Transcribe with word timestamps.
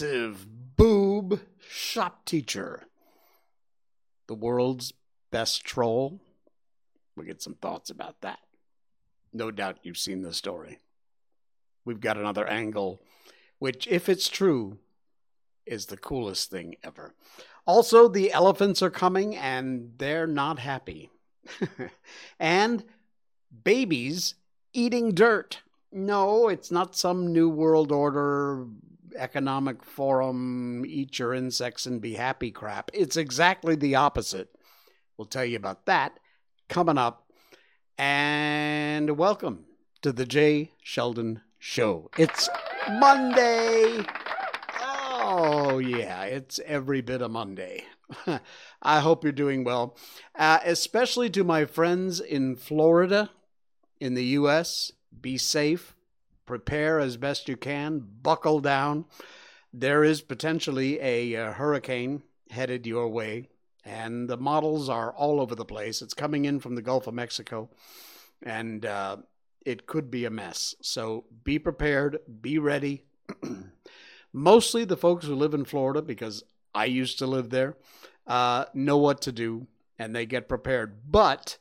massive 0.00 0.46
boob 0.76 1.40
shop 1.70 2.24
teacher. 2.26 2.84
The 4.26 4.34
world's 4.34 4.92
best 5.30 5.64
troll. 5.64 6.20
We'll 7.16 7.26
get 7.26 7.40
some 7.40 7.54
thoughts 7.54 7.88
about 7.88 8.20
that. 8.20 8.40
No 9.32 9.50
doubt 9.50 9.78
you've 9.82 9.96
seen 9.96 10.22
the 10.22 10.34
story. 10.34 10.80
We've 11.86 12.00
got 12.00 12.18
another 12.18 12.46
angle, 12.46 13.00
which, 13.58 13.86
if 13.86 14.08
it's 14.08 14.28
true, 14.28 14.78
is 15.64 15.86
the 15.86 15.96
coolest 15.96 16.50
thing 16.50 16.76
ever. 16.82 17.14
Also, 17.66 18.08
the 18.08 18.32
elephants 18.32 18.82
are 18.82 18.90
coming 18.90 19.34
and 19.34 19.92
they're 19.96 20.26
not 20.26 20.58
happy. 20.58 21.10
and 22.38 22.84
babies 23.64 24.34
eating 24.74 25.12
dirt. 25.12 25.62
No, 25.90 26.48
it's 26.48 26.70
not 26.70 26.96
some 26.96 27.32
New 27.32 27.48
World 27.48 27.92
Order 27.92 28.66
economic 29.16 29.82
forum, 29.82 30.84
eat 30.86 31.18
your 31.18 31.34
insects 31.34 31.86
and 31.86 32.00
be 32.00 32.14
happy 32.14 32.50
crap. 32.50 32.90
It's 32.94 33.16
exactly 33.16 33.74
the 33.74 33.94
opposite. 33.94 34.50
We'll 35.16 35.26
tell 35.26 35.44
you 35.44 35.56
about 35.56 35.86
that 35.86 36.18
coming 36.68 36.98
up. 36.98 37.30
And 37.98 39.16
welcome 39.16 39.64
to 40.02 40.12
the 40.12 40.26
Jay 40.26 40.72
Sheldon 40.82 41.40
Show. 41.58 42.10
It's 42.18 42.48
Monday. 42.88 44.04
Oh, 44.80 45.78
yeah, 45.78 46.24
it's 46.24 46.60
every 46.64 47.00
bit 47.00 47.22
of 47.22 47.30
Monday. 47.30 47.84
I 48.82 49.00
hope 49.00 49.24
you're 49.24 49.32
doing 49.32 49.64
well, 49.64 49.96
uh, 50.34 50.60
especially 50.64 51.30
to 51.30 51.42
my 51.42 51.64
friends 51.64 52.20
in 52.20 52.54
Florida, 52.54 53.30
in 53.98 54.14
the 54.14 54.24
U.S. 54.24 54.92
Be 55.20 55.38
safe, 55.38 55.95
prepare 56.46 56.98
as 56.98 57.16
best 57.16 57.48
you 57.48 57.56
can, 57.56 58.02
buckle 58.22 58.60
down. 58.60 59.04
There 59.72 60.04
is 60.04 60.22
potentially 60.22 60.98
a, 61.00 61.34
a 61.34 61.48
uh, 61.48 61.52
hurricane 61.52 62.22
headed 62.50 62.86
your 62.86 63.08
way, 63.08 63.48
and 63.84 64.28
the 64.28 64.36
models 64.36 64.88
are 64.88 65.12
all 65.12 65.40
over 65.40 65.54
the 65.54 65.64
place. 65.64 66.00
It's 66.00 66.14
coming 66.14 66.44
in 66.44 66.60
from 66.60 66.74
the 66.74 66.82
Gulf 66.82 67.06
of 67.06 67.14
Mexico, 67.14 67.68
and 68.42 68.86
uh, 68.86 69.18
it 69.64 69.86
could 69.86 70.10
be 70.10 70.24
a 70.24 70.30
mess. 70.30 70.74
So 70.80 71.24
be 71.44 71.58
prepared, 71.58 72.18
be 72.40 72.58
ready. 72.58 73.02
Mostly 74.32 74.84
the 74.84 74.96
folks 74.96 75.26
who 75.26 75.34
live 75.34 75.54
in 75.54 75.64
Florida, 75.64 76.00
because 76.00 76.44
I 76.74 76.84
used 76.86 77.18
to 77.18 77.26
live 77.26 77.50
there, 77.50 77.76
uh, 78.26 78.66
know 78.74 78.98
what 78.98 79.20
to 79.22 79.32
do 79.32 79.66
and 79.98 80.14
they 80.14 80.26
get 80.26 80.48
prepared. 80.48 81.10
But 81.10 81.58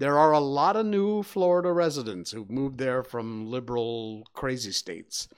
there 0.00 0.18
are 0.18 0.32
a 0.32 0.40
lot 0.40 0.76
of 0.76 0.86
new 0.86 1.22
Florida 1.22 1.70
residents 1.70 2.30
who've 2.30 2.50
moved 2.50 2.78
there 2.78 3.02
from 3.02 3.50
liberal, 3.50 4.26
crazy 4.32 4.72
states. 4.72 5.28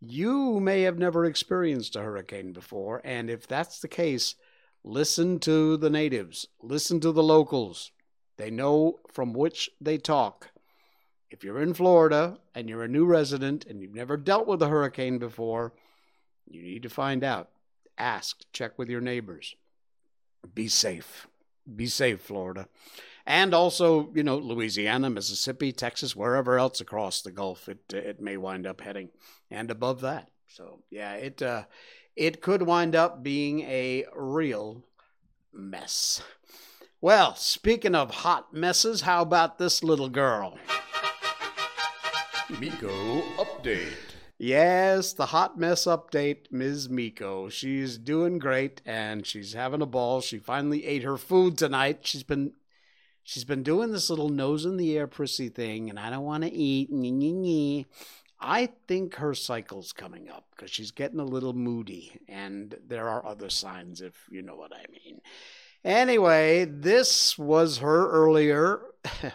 You 0.00 0.60
may 0.60 0.82
have 0.82 0.96
never 0.96 1.24
experienced 1.24 1.96
a 1.96 2.00
hurricane 2.00 2.52
before, 2.52 3.00
and 3.04 3.28
if 3.28 3.48
that's 3.48 3.80
the 3.80 3.88
case, 3.88 4.36
listen 4.84 5.40
to 5.40 5.76
the 5.76 5.90
natives, 5.90 6.46
listen 6.62 7.00
to 7.00 7.10
the 7.10 7.22
locals. 7.24 7.90
They 8.38 8.48
know 8.48 9.00
from 9.12 9.32
which 9.32 9.68
they 9.80 9.98
talk. 9.98 10.50
If 11.28 11.42
you're 11.42 11.60
in 11.60 11.74
Florida 11.74 12.38
and 12.54 12.68
you're 12.68 12.84
a 12.84 12.88
new 12.88 13.06
resident 13.06 13.66
and 13.66 13.82
you've 13.82 13.94
never 13.94 14.16
dealt 14.16 14.46
with 14.46 14.62
a 14.62 14.68
hurricane 14.68 15.18
before, 15.18 15.72
you 16.46 16.62
need 16.62 16.84
to 16.84 16.88
find 16.88 17.24
out. 17.24 17.50
Ask, 17.98 18.44
check 18.52 18.78
with 18.78 18.88
your 18.88 19.00
neighbors. 19.00 19.56
Be 20.54 20.68
safe. 20.68 21.26
Be 21.74 21.86
safe, 21.86 22.20
Florida. 22.20 22.68
And 23.26 23.54
also, 23.54 24.10
you 24.14 24.22
know, 24.22 24.38
Louisiana, 24.38 25.10
Mississippi, 25.10 25.72
Texas, 25.72 26.16
wherever 26.16 26.58
else 26.58 26.80
across 26.80 27.22
the 27.22 27.30
Gulf 27.30 27.68
it 27.68 27.92
it 27.92 28.20
may 28.20 28.36
wind 28.36 28.66
up 28.66 28.80
heading, 28.80 29.10
and 29.50 29.70
above 29.70 30.00
that. 30.00 30.30
So 30.48 30.80
yeah, 30.90 31.14
it 31.14 31.42
uh, 31.42 31.64
it 32.16 32.40
could 32.40 32.62
wind 32.62 32.96
up 32.96 33.22
being 33.22 33.60
a 33.60 34.06
real 34.14 34.84
mess. 35.52 36.22
Well, 37.00 37.34
speaking 37.34 37.94
of 37.94 38.10
hot 38.10 38.52
messes, 38.52 39.02
how 39.02 39.22
about 39.22 39.58
this 39.58 39.82
little 39.82 40.08
girl? 40.10 40.58
Miko 42.58 43.22
update. 43.38 44.10
Yes, 44.36 45.12
the 45.12 45.26
hot 45.26 45.58
mess 45.58 45.84
update, 45.84 46.50
Ms. 46.50 46.88
Miko. 46.88 47.48
She's 47.48 47.98
doing 47.98 48.38
great 48.38 48.80
and 48.86 49.26
she's 49.26 49.52
having 49.52 49.82
a 49.82 49.86
ball. 49.86 50.20
She 50.20 50.38
finally 50.38 50.86
ate 50.86 51.02
her 51.02 51.18
food 51.18 51.58
tonight. 51.58 52.00
She's 52.02 52.22
been 52.22 52.52
she's 53.30 53.44
been 53.44 53.62
doing 53.62 53.92
this 53.92 54.10
little 54.10 54.28
nose 54.28 54.64
in 54.64 54.76
the 54.76 54.98
air 54.98 55.06
prissy 55.06 55.48
thing, 55.48 55.88
and 55.88 56.00
I 56.00 56.10
don't 56.10 56.24
want 56.24 56.42
to 56.42 56.52
eat. 56.52 57.86
I 58.40 58.70
think 58.88 59.14
her 59.16 59.34
cycle's 59.34 59.92
coming 59.92 60.28
up 60.28 60.46
because 60.50 60.72
she's 60.72 60.90
getting 60.90 61.20
a 61.20 61.24
little 61.24 61.52
moody, 61.52 62.18
and 62.26 62.76
there 62.84 63.08
are 63.08 63.24
other 63.24 63.48
signs, 63.48 64.00
if 64.00 64.26
you 64.30 64.42
know 64.42 64.56
what 64.56 64.72
I 64.74 64.84
mean. 64.90 65.20
Anyway, 65.84 66.64
this 66.64 67.38
was 67.38 67.78
her 67.78 68.10
earlier. 68.10 68.80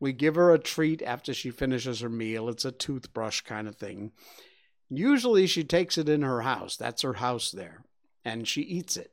we 0.00 0.14
give 0.14 0.36
her 0.36 0.54
a 0.54 0.58
treat 0.58 1.02
after 1.02 1.34
she 1.34 1.50
finishes 1.50 2.00
her 2.00 2.08
meal. 2.08 2.48
It's 2.48 2.64
a 2.64 2.72
toothbrush 2.72 3.42
kind 3.42 3.68
of 3.68 3.76
thing. 3.76 4.12
Usually 4.88 5.46
she 5.46 5.64
takes 5.64 5.98
it 5.98 6.08
in 6.08 6.22
her 6.22 6.42
house. 6.42 6.76
That's 6.78 7.02
her 7.02 7.14
house 7.14 7.50
there. 7.50 7.84
And 8.24 8.48
she 8.48 8.62
eats 8.62 8.96
it. 8.96 9.12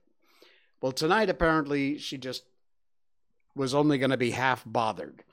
Well, 0.81 0.91
tonight 0.91 1.29
apparently 1.29 1.97
she 1.97 2.17
just 2.17 2.43
was 3.55 3.73
only 3.73 3.97
going 3.97 4.11
to 4.11 4.17
be 4.17 4.31
half 4.31 4.63
bothered. 4.65 5.23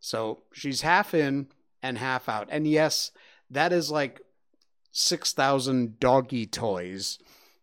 So 0.00 0.42
she's 0.52 0.82
half 0.82 1.14
in 1.14 1.48
and 1.82 1.98
half 1.98 2.28
out. 2.28 2.48
And 2.50 2.66
yes, 2.66 3.10
that 3.50 3.72
is 3.72 3.90
like 3.90 4.20
6,000 4.92 5.98
doggy 6.00 6.46
toys 6.46 7.18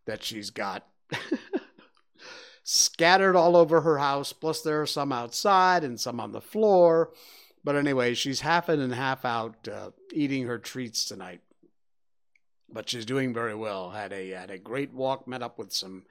that 0.05 0.23
she's 0.23 0.49
got 0.49 0.87
scattered 2.63 3.35
all 3.35 3.55
over 3.55 3.81
her 3.81 3.97
house. 3.97 4.33
Plus, 4.33 4.61
there 4.61 4.81
are 4.81 4.87
some 4.87 5.11
outside 5.11 5.83
and 5.83 5.99
some 5.99 6.19
on 6.19 6.31
the 6.31 6.41
floor. 6.41 7.11
But 7.63 7.75
anyway, 7.75 8.13
she's 8.13 8.41
half 8.41 8.69
in 8.69 8.79
and 8.79 8.93
half 8.93 9.25
out 9.25 9.67
uh, 9.67 9.91
eating 10.13 10.45
her 10.45 10.59
treats 10.59 11.05
tonight 11.05 11.41
but 12.75 12.89
she's 12.89 13.05
doing 13.05 13.33
very 13.33 13.55
well. 13.55 13.91
Had 13.91 14.11
a 14.11 14.31
had 14.31 14.51
a 14.51 14.57
great 14.57 14.93
walk. 14.93 15.27
Met 15.27 15.41
up 15.41 15.57
with 15.57 15.71
some 15.71 16.03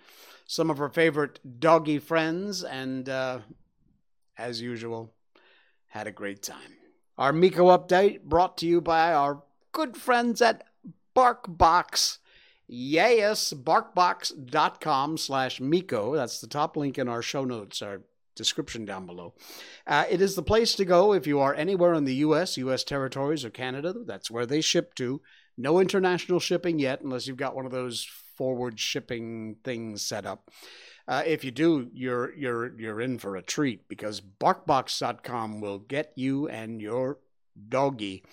some 0.47 0.71
of 0.71 0.79
her 0.79 0.89
favorite 0.89 1.39
doggy 1.61 1.99
friends, 1.99 2.65
and 2.65 3.09
uh, 3.09 3.41
as 4.37 4.61
usual, 4.61 5.15
had 5.89 6.07
a 6.07 6.13
great 6.13 6.43
time. 6.43 6.77
Our 7.17 7.33
Miko 7.33 7.77
update 7.77 8.23
brought 8.23 8.59
to 8.59 8.67
you 8.67 8.81
by 8.81 9.13
our 9.13 9.43
good 9.73 9.97
friends 9.97 10.43
at 10.43 10.65
BarkBox. 11.15 12.19
Yes, 12.67 13.53
barkbox.com 13.53 15.19
slash 15.19 15.61
Miko. 15.61 16.17
That's 16.17 16.41
the 16.41 16.47
top 16.47 16.77
link 16.77 16.99
in 16.99 17.09
our 17.09 17.23
show 17.23 17.45
notes, 17.45 17.83
our 17.83 18.01
description 18.35 18.85
down 18.85 19.07
below. 19.07 19.35
Uh, 19.87 20.05
it 20.11 20.21
is 20.21 20.35
the 20.35 20.43
place 20.43 20.75
to 20.77 20.85
go 20.85 21.13
if 21.13 21.27
you 21.27 21.41
are 21.41 21.55
anywhere 21.55 21.95
in 21.95 22.05
the 22.05 22.17
U.S., 22.17 22.57
U.S. 22.57 22.83
territories, 22.83 23.45
or 23.45 23.51
Canada. 23.51 23.95
That's 24.05 24.31
where 24.31 24.47
they 24.47 24.61
ship 24.61 24.95
to. 24.97 25.21
No 25.57 25.79
international 25.79 26.41
shipping 26.41 26.79
yet, 26.79 27.03
unless 27.03 27.27
you've 27.27 27.37
got 27.37 27.55
one 27.55 27.67
of 27.67 27.73
those 27.73 28.09
forward 28.37 28.81
shipping 28.81 29.57
things 29.63 30.03
set 30.03 30.27
up. 30.27 30.51
Uh, 31.07 31.23
if 31.27 31.45
you 31.45 31.51
do, 31.51 31.91
you're 31.93 32.35
you're 32.35 32.79
you're 32.81 33.01
in 33.01 33.19
for 33.19 33.37
a 33.37 33.43
treat 33.43 33.89
because 33.89 34.21
BarkBox.com 34.21 35.61
will 35.61 35.79
get 35.79 36.13
you 36.17 36.49
and 36.49 36.81
your 36.81 37.19
doggy 37.69 38.25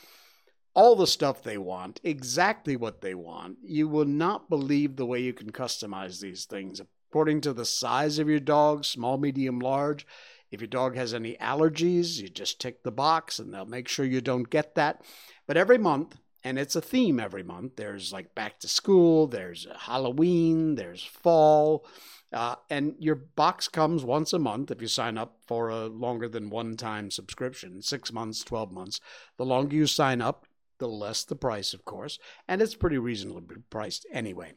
all 0.73 0.95
the 0.95 1.07
stuff 1.07 1.43
they 1.43 1.57
want, 1.57 1.99
exactly 2.03 2.75
what 2.75 3.01
they 3.01 3.13
want. 3.13 3.57
You 3.63 3.87
will 3.87 4.05
not 4.05 4.49
believe 4.49 4.95
the 4.95 5.05
way 5.05 5.19
you 5.21 5.33
can 5.33 5.51
customize 5.51 6.19
these 6.19 6.45
things 6.45 6.81
according 7.09 7.41
to 7.41 7.53
the 7.53 7.65
size 7.65 8.19
of 8.19 8.29
your 8.29 8.39
dog, 8.39 8.85
small, 8.85 9.17
medium, 9.17 9.59
large. 9.59 10.07
If 10.49 10.61
your 10.61 10.67
dog 10.67 10.95
has 10.95 11.13
any 11.13 11.35
allergies, 11.35 12.21
you 12.21 12.29
just 12.29 12.59
tick 12.59 12.83
the 12.83 12.91
box 12.91 13.39
and 13.39 13.53
they'll 13.53 13.65
make 13.65 13.87
sure 13.87 14.05
you 14.05 14.21
don't 14.21 14.49
get 14.49 14.75
that. 14.75 15.01
But 15.47 15.57
every 15.57 15.77
month, 15.77 16.17
and 16.43 16.57
it's 16.57 16.75
a 16.75 16.81
theme 16.81 17.19
every 17.19 17.43
month. 17.43 17.75
There's 17.75 18.11
like 18.11 18.33
back 18.33 18.59
to 18.59 18.67
school, 18.67 19.27
there's 19.27 19.67
Halloween, 19.77 20.75
there's 20.75 21.03
fall, 21.03 21.85
uh, 22.33 22.55
and 22.69 22.95
your 22.99 23.15
box 23.15 23.67
comes 23.67 24.03
once 24.03 24.31
a 24.31 24.39
month 24.39 24.71
if 24.71 24.81
you 24.81 24.87
sign 24.87 25.17
up 25.17 25.37
for 25.45 25.69
a 25.69 25.87
longer 25.87 26.29
than 26.29 26.49
one 26.49 26.77
time 26.77 27.11
subscription 27.11 27.81
six 27.81 28.11
months, 28.13 28.43
12 28.43 28.71
months. 28.71 28.99
The 29.37 29.45
longer 29.45 29.75
you 29.75 29.87
sign 29.87 30.21
up, 30.21 30.45
the 30.77 30.87
less 30.87 31.23
the 31.23 31.35
price, 31.35 31.73
of 31.73 31.85
course, 31.85 32.17
and 32.47 32.61
it's 32.61 32.75
pretty 32.75 32.97
reasonably 32.97 33.57
priced 33.69 34.05
anyway. 34.11 34.53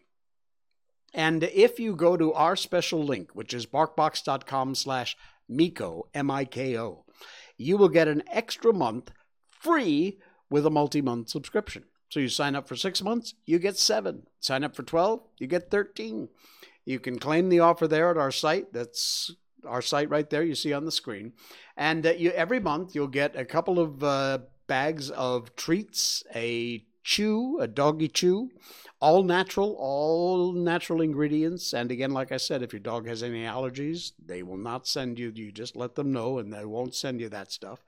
And 1.13 1.45
if 1.45 1.79
you 1.79 1.95
go 1.95 2.17
to 2.17 2.33
our 2.33 2.57
special 2.57 3.05
link, 3.05 3.31
which 3.35 3.55
is 3.55 3.67
barkbox.com 3.67 4.75
slash 4.75 5.17
Miko, 5.49 6.09
M 6.15 6.31
I 6.31 6.45
K 6.45 6.79
O, 6.79 7.05
you 7.57 7.77
will 7.77 7.89
get 7.89 8.09
an 8.09 8.23
extra 8.31 8.73
month 8.73 9.11
free 9.49 10.19
with 10.51 10.67
a 10.67 10.71
multi 10.71 11.01
month 11.01 11.29
subscription. 11.29 11.85
So 12.09 12.21
you 12.21 12.29
sign 12.29 12.55
up 12.55 12.69
for 12.69 12.77
six 12.77 13.03
months, 13.03 13.35
you 13.47 13.59
get 13.59 13.77
seven. 13.77 14.27
Sign 14.41 14.63
up 14.65 14.77
for 14.77 14.83
12, 14.83 15.21
you 15.39 15.47
get 15.47 15.71
13. 15.71 16.29
You 16.85 17.01
can 17.01 17.19
claim 17.19 17.49
the 17.49 17.61
offer 17.61 17.89
there 17.89 18.11
at 18.11 18.19
our 18.19 18.31
site. 18.31 18.73
That's 18.73 19.35
our 19.67 19.83
site 19.83 20.11
right 20.11 20.29
there 20.29 20.43
you 20.43 20.55
see 20.55 20.73
on 20.73 20.85
the 20.85 20.93
screen. 20.93 21.33
And 21.77 22.07
uh, 22.07 22.11
you, 22.11 22.31
every 22.31 22.61
month 22.61 22.95
you'll 22.95 23.09
get 23.09 23.37
a 23.37 23.45
couple 23.45 23.79
of 23.79 24.05
uh, 24.05 24.39
bags 24.67 25.11
of 25.11 25.57
treats, 25.57 26.23
a 26.35 26.85
chew, 27.03 27.59
a 27.61 27.67
doggy 27.67 28.09
chew. 28.09 28.51
All 29.01 29.23
natural, 29.23 29.77
all 29.79 30.53
natural 30.53 31.03
ingredients. 31.03 31.75
And 31.75 31.91
again, 31.91 32.13
like 32.13 32.33
I 32.33 32.39
said, 32.39 32.63
if 32.63 32.73
your 32.73 32.81
dog 32.81 33.07
has 33.07 33.23
any 33.23 33.43
allergies, 33.43 34.13
they 34.25 34.43
will 34.43 34.57
not 34.57 34.87
send 34.87 35.19
you. 35.19 35.31
You 35.35 35.53
just 35.53 35.77
let 35.77 35.95
them 35.95 36.11
know 36.11 36.39
and 36.39 36.51
they 36.51 36.65
won't 36.65 36.95
send 36.95 37.21
you 37.21 37.29
that 37.29 37.53
stuff. 37.53 37.85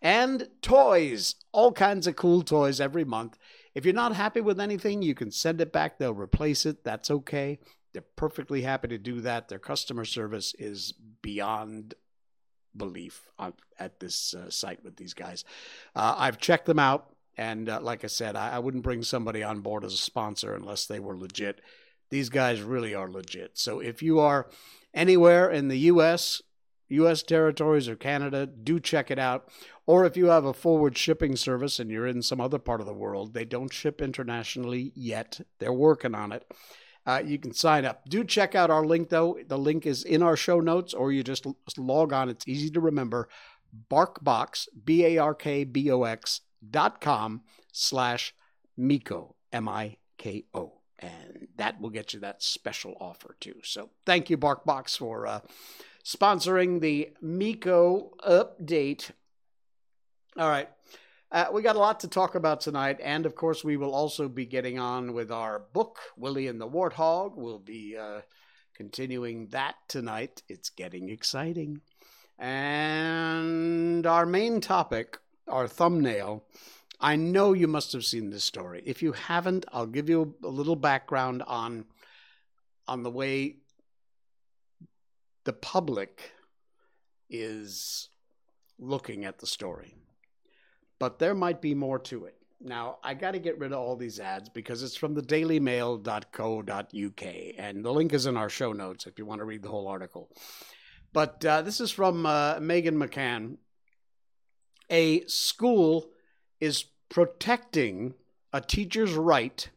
And 0.00 0.48
toys, 0.62 1.34
all 1.50 1.72
kinds 1.72 2.06
of 2.06 2.14
cool 2.14 2.42
toys 2.42 2.80
every 2.80 3.04
month. 3.04 3.36
If 3.74 3.84
you're 3.84 3.94
not 3.94 4.14
happy 4.14 4.40
with 4.40 4.60
anything, 4.60 5.02
you 5.02 5.14
can 5.14 5.32
send 5.32 5.60
it 5.60 5.72
back. 5.72 5.98
They'll 5.98 6.14
replace 6.14 6.64
it. 6.66 6.84
That's 6.84 7.10
okay. 7.10 7.58
They're 7.92 8.04
perfectly 8.16 8.62
happy 8.62 8.88
to 8.88 8.98
do 8.98 9.20
that. 9.22 9.48
Their 9.48 9.58
customer 9.58 10.04
service 10.04 10.54
is 10.58 10.94
beyond 11.22 11.94
belief 12.76 13.28
at 13.78 13.98
this 14.00 14.34
uh, 14.34 14.50
site 14.50 14.84
with 14.84 14.96
these 14.96 15.14
guys. 15.14 15.44
Uh, 15.94 16.14
I've 16.16 16.38
checked 16.38 16.66
them 16.66 16.78
out. 16.78 17.14
And 17.36 17.68
uh, 17.68 17.80
like 17.80 18.04
I 18.04 18.08
said, 18.08 18.36
I, 18.36 18.56
I, 18.56 18.58
wouldn't 18.58 18.82
bring 18.82 19.02
somebody 19.02 19.42
on 19.42 19.60
board 19.60 19.84
as 19.84 19.94
a 19.94 19.98
sponsor 19.98 20.52
unless 20.52 20.86
they 20.86 21.00
were 21.00 21.16
legit. 21.16 21.60
These 22.10 22.28
guys 22.28 22.60
really 22.60 22.94
are 22.94 23.08
legit. 23.08 23.56
So 23.56 23.80
if 23.80 24.02
you 24.02 24.18
are 24.18 24.50
anywhere 24.92 25.48
in 25.48 25.68
the 25.68 25.78
U.S., 25.78 26.42
U.S. 26.88 27.22
territories, 27.22 27.88
or 27.88 27.94
Canada, 27.94 28.46
do 28.46 28.80
check 28.80 29.10
it 29.10 29.18
out. 29.18 29.48
Or 29.86 30.04
if 30.04 30.16
you 30.16 30.26
have 30.26 30.44
a 30.44 30.52
forward 30.52 30.98
shipping 30.98 31.36
service 31.36 31.78
and 31.78 31.90
you're 31.90 32.06
in 32.06 32.20
some 32.20 32.40
other 32.40 32.58
part 32.58 32.80
of 32.80 32.86
the 32.86 32.92
world, 32.92 33.32
they 33.32 33.44
don't 33.44 33.72
ship 33.72 34.02
internationally 34.02 34.92
yet. 34.94 35.40
They're 35.60 35.72
working 35.72 36.14
on 36.14 36.32
it. 36.32 36.52
Uh, 37.10 37.18
you 37.18 37.38
can 37.38 37.52
sign 37.52 37.84
up. 37.84 38.08
Do 38.08 38.22
check 38.22 38.54
out 38.54 38.70
our 38.70 38.86
link, 38.86 39.08
though. 39.08 39.38
The 39.48 39.58
link 39.58 39.84
is 39.84 40.04
in 40.04 40.22
our 40.22 40.36
show 40.36 40.60
notes, 40.60 40.94
or 40.94 41.10
you 41.10 41.24
just 41.24 41.44
log 41.76 42.12
on. 42.12 42.28
It's 42.28 42.46
easy 42.46 42.70
to 42.70 42.80
remember. 42.80 43.28
Barkbox, 43.90 44.68
B 44.84 45.04
A 45.04 45.18
R 45.18 45.34
K 45.34 45.64
B 45.64 45.90
O 45.90 46.04
X 46.04 46.42
dot 46.70 47.00
com 47.00 47.42
slash 47.72 48.32
Miko, 48.76 49.34
M 49.52 49.68
I 49.68 49.96
K 50.18 50.44
O. 50.54 50.74
And 51.00 51.48
that 51.56 51.80
will 51.80 51.90
get 51.90 52.12
you 52.12 52.20
that 52.20 52.42
special 52.42 52.96
offer 53.00 53.34
too. 53.40 53.56
So 53.64 53.90
thank 54.06 54.30
you, 54.30 54.38
BarkBox, 54.38 54.98
for 54.98 55.26
uh, 55.26 55.40
sponsoring 56.04 56.80
the 56.80 57.10
Miko 57.20 58.12
update. 58.24 59.10
All 60.36 60.48
right. 60.48 60.68
Uh, 61.32 61.46
we 61.52 61.62
got 61.62 61.76
a 61.76 61.80
lot 61.80 62.00
to 62.00 62.08
talk 62.08 62.34
about 62.34 62.60
tonight, 62.60 62.98
and 63.00 63.24
of 63.24 63.36
course, 63.36 63.62
we 63.62 63.76
will 63.76 63.94
also 63.94 64.28
be 64.28 64.44
getting 64.44 64.80
on 64.80 65.12
with 65.12 65.30
our 65.30 65.60
book, 65.72 66.00
Willie 66.16 66.48
and 66.48 66.60
the 66.60 66.68
Warthog. 66.68 67.36
We'll 67.36 67.60
be 67.60 67.96
uh, 67.96 68.22
continuing 68.74 69.46
that 69.48 69.76
tonight. 69.86 70.42
It's 70.48 70.70
getting 70.70 71.08
exciting. 71.08 71.82
And 72.36 74.04
our 74.06 74.26
main 74.26 74.60
topic, 74.60 75.18
our 75.46 75.68
thumbnail, 75.68 76.46
I 77.00 77.14
know 77.14 77.52
you 77.52 77.68
must 77.68 77.92
have 77.92 78.04
seen 78.04 78.30
this 78.30 78.44
story. 78.44 78.82
If 78.84 79.00
you 79.00 79.12
haven't, 79.12 79.66
I'll 79.72 79.86
give 79.86 80.08
you 80.08 80.34
a 80.42 80.48
little 80.48 80.76
background 80.76 81.44
on 81.46 81.84
on 82.88 83.04
the 83.04 83.10
way 83.10 83.58
the 85.44 85.52
public 85.52 86.32
is 87.28 88.08
looking 88.80 89.24
at 89.24 89.38
the 89.38 89.46
story. 89.46 89.99
But 91.00 91.18
there 91.18 91.34
might 91.34 91.60
be 91.60 91.74
more 91.74 91.98
to 91.98 92.26
it. 92.26 92.36
Now, 92.60 92.98
I 93.02 93.14
got 93.14 93.32
to 93.32 93.38
get 93.38 93.58
rid 93.58 93.72
of 93.72 93.78
all 93.78 93.96
these 93.96 94.20
ads 94.20 94.50
because 94.50 94.82
it's 94.82 94.94
from 94.94 95.14
the 95.14 95.22
dailymail.co.uk, 95.22 97.24
and 97.58 97.84
the 97.84 97.92
link 97.92 98.12
is 98.12 98.26
in 98.26 98.36
our 98.36 98.50
show 98.50 98.72
notes 98.72 99.06
if 99.06 99.18
you 99.18 99.24
want 99.24 99.40
to 99.40 99.46
read 99.46 99.62
the 99.62 99.70
whole 99.70 99.88
article. 99.88 100.28
But 101.12 101.44
uh, 101.44 101.62
this 101.62 101.80
is 101.80 101.90
from 101.90 102.26
uh, 102.26 102.60
Megan 102.60 102.96
McCann. 102.96 103.56
A 104.90 105.24
school 105.26 106.10
is 106.60 106.84
protecting 107.08 108.14
a 108.52 108.60
teacher's 108.60 109.14
right 109.14 109.68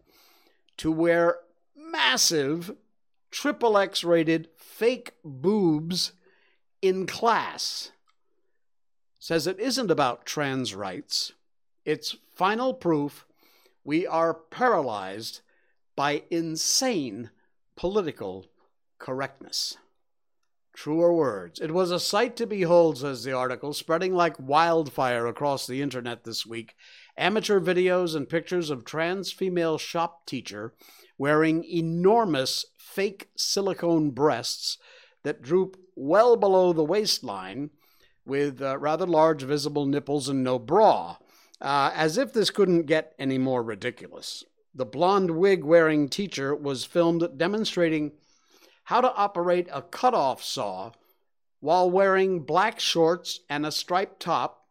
to 0.78 0.92
wear 0.92 1.38
massive 1.76 2.76
triple 3.32 3.78
X 3.78 4.04
rated 4.04 4.50
fake 4.58 5.14
boobs 5.24 6.12
in 6.82 7.08
class. 7.08 7.92
Says 9.24 9.48
it 9.48 9.58
isn't 9.58 9.90
about 9.90 10.26
trans 10.26 10.76
rights. 10.76 11.32
It's 11.86 12.18
final 12.34 12.74
proof 12.74 13.26
we 13.86 14.06
are 14.06 14.34
paralyzed 14.34 15.40
by 15.96 16.24
insane 16.30 17.30
political 17.78 18.48
correctness. 19.00 19.78
Truer 20.74 21.14
words. 21.14 21.62
It 21.62 21.72
was 21.72 21.90
a 21.90 22.02
sight 22.02 22.36
to 22.36 22.46
behold, 22.46 22.98
says 22.98 23.24
the 23.24 23.32
article, 23.32 23.72
spreading 23.72 24.14
like 24.14 24.36
wildfire 24.38 25.26
across 25.26 25.68
the 25.68 25.82
internet 25.82 26.26
this 26.26 26.46
week. 26.46 26.76
Amateur 27.16 27.62
videos 27.62 28.18
and 28.18 28.28
pictures 28.28 28.70
of 28.70 28.84
trans 28.84 29.32
female 29.32 29.78
shop 29.78 30.26
teacher 30.26 30.74
wearing 31.18 31.64
enormous 31.64 32.66
fake 32.78 33.30
silicone 33.38 34.10
breasts 34.12 34.78
that 35.24 35.42
droop 35.42 35.78
well 35.96 36.36
below 36.36 36.74
the 36.74 36.84
waistline 36.84 37.70
with 38.26 38.62
uh, 38.62 38.78
rather 38.78 39.06
large 39.06 39.44
visible 39.44 39.86
nipples 39.86 40.30
and 40.30 40.44
no 40.44 40.60
bra. 40.60 41.18
Uh, 41.62 41.92
as 41.94 42.18
if 42.18 42.34
this 42.34 42.50
couldn't 42.50 42.86
get 42.86 43.14
any 43.18 43.38
more 43.38 43.64
ridiculous. 43.64 44.44
The 44.76 44.86
blonde 44.86 45.32
wig 45.32 45.64
wearing 45.64 46.10
teacher 46.10 46.54
was 46.56 46.84
filmed 46.84 47.38
demonstrating 47.38 48.12
how 48.86 49.02
to 49.02 49.14
operate 49.14 49.70
a 49.72 49.82
cutoff 49.82 50.44
saw 50.44 50.92
while 51.60 51.90
wearing 51.90 52.42
black 52.42 52.80
shorts 52.80 53.40
and 53.50 53.66
a 53.66 53.72
striped 53.72 54.20
top 54.20 54.66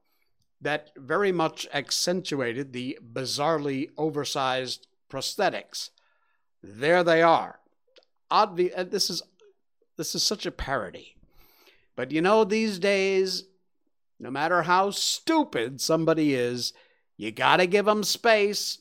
that 0.61 0.91
very 0.97 1.33
much 1.33 1.67
accentuated 1.73 2.73
the 2.73 2.99
bizarrely 3.03 3.89
oversized 3.97 4.87
prosthetics. 5.11 5.91
There 6.63 7.03
they 7.03 7.23
are. 7.23 7.61
Obvi- 8.31 8.73
uh, 8.77 8.85
this 8.85 9.09
is 9.11 9.23
this 9.97 10.15
is 10.15 10.23
such 10.23 10.47
a 10.47 10.51
parody. 10.51 11.17
But 11.97 12.11
you 12.11 12.23
know, 12.23 12.45
these 12.45 12.79
days, 12.79 13.45
no 14.19 14.31
matter 14.31 14.63
how 14.63 14.91
stupid 14.91 15.81
somebody 15.81 16.35
is, 16.35 16.73
you 17.17 17.31
got 17.31 17.59
to 17.59 17.67
give 17.67 17.85
them 17.85 18.05
space. 18.05 18.79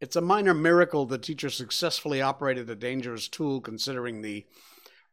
It's 0.00 0.16
a 0.16 0.20
minor 0.20 0.54
miracle 0.54 1.06
the 1.06 1.18
teacher 1.18 1.48
successfully 1.48 2.20
operated 2.20 2.68
a 2.68 2.74
dangerous 2.74 3.28
tool 3.28 3.60
considering 3.60 4.22
the 4.22 4.46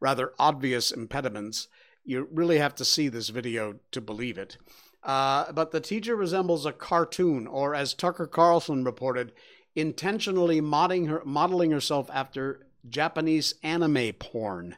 rather 0.00 0.32
obvious 0.38 0.90
impediments. 0.90 1.68
You 2.04 2.28
really 2.32 2.58
have 2.58 2.74
to 2.76 2.84
see 2.84 3.08
this 3.08 3.28
video 3.28 3.76
to 3.92 4.00
believe 4.00 4.38
it. 4.38 4.56
Uh, 5.02 5.52
but 5.52 5.70
the 5.70 5.80
teacher 5.80 6.16
resembles 6.16 6.66
a 6.66 6.72
cartoon, 6.72 7.46
or 7.46 7.74
as 7.74 7.94
Tucker 7.94 8.26
Carlson 8.26 8.84
reported, 8.84 9.32
intentionally 9.74 10.60
modeling, 10.60 11.06
her, 11.06 11.22
modeling 11.24 11.70
herself 11.70 12.10
after 12.12 12.66
Japanese 12.88 13.54
anime 13.62 14.12
porn. 14.18 14.76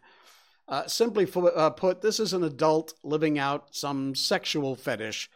Uh, 0.73 0.87
simply 0.87 1.29
uh, 1.55 1.69
put, 1.69 2.01
this 2.01 2.19
is 2.19 2.33
an 2.33 2.43
adult 2.43 2.95
living 3.03 3.39
out 3.39 3.77
some 3.77 4.15
sexual 4.15 4.75
fetish 4.75 5.29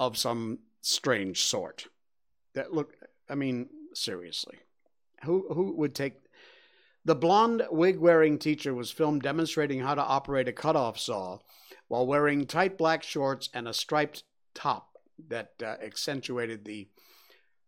of 0.00 0.18
some 0.18 0.58
strange 0.80 1.44
sort. 1.44 1.86
That 2.54 2.72
look, 2.72 2.96
I 3.28 3.36
mean, 3.36 3.68
seriously. 3.94 4.58
Who 5.22 5.46
who 5.54 5.76
would 5.76 5.94
take 5.94 6.14
the 7.04 7.14
blonde 7.14 7.62
wig 7.70 7.98
wearing 7.98 8.36
teacher 8.36 8.74
was 8.74 8.90
filmed 8.90 9.22
demonstrating 9.22 9.78
how 9.78 9.94
to 9.94 10.02
operate 10.02 10.48
a 10.48 10.52
cutoff 10.52 10.98
saw 10.98 11.38
while 11.86 12.04
wearing 12.04 12.44
tight 12.44 12.76
black 12.76 13.04
shorts 13.04 13.48
and 13.54 13.68
a 13.68 13.72
striped 13.72 14.24
top 14.54 14.98
that 15.28 15.52
uh, 15.62 15.76
accentuated 15.80 16.64
the 16.64 16.88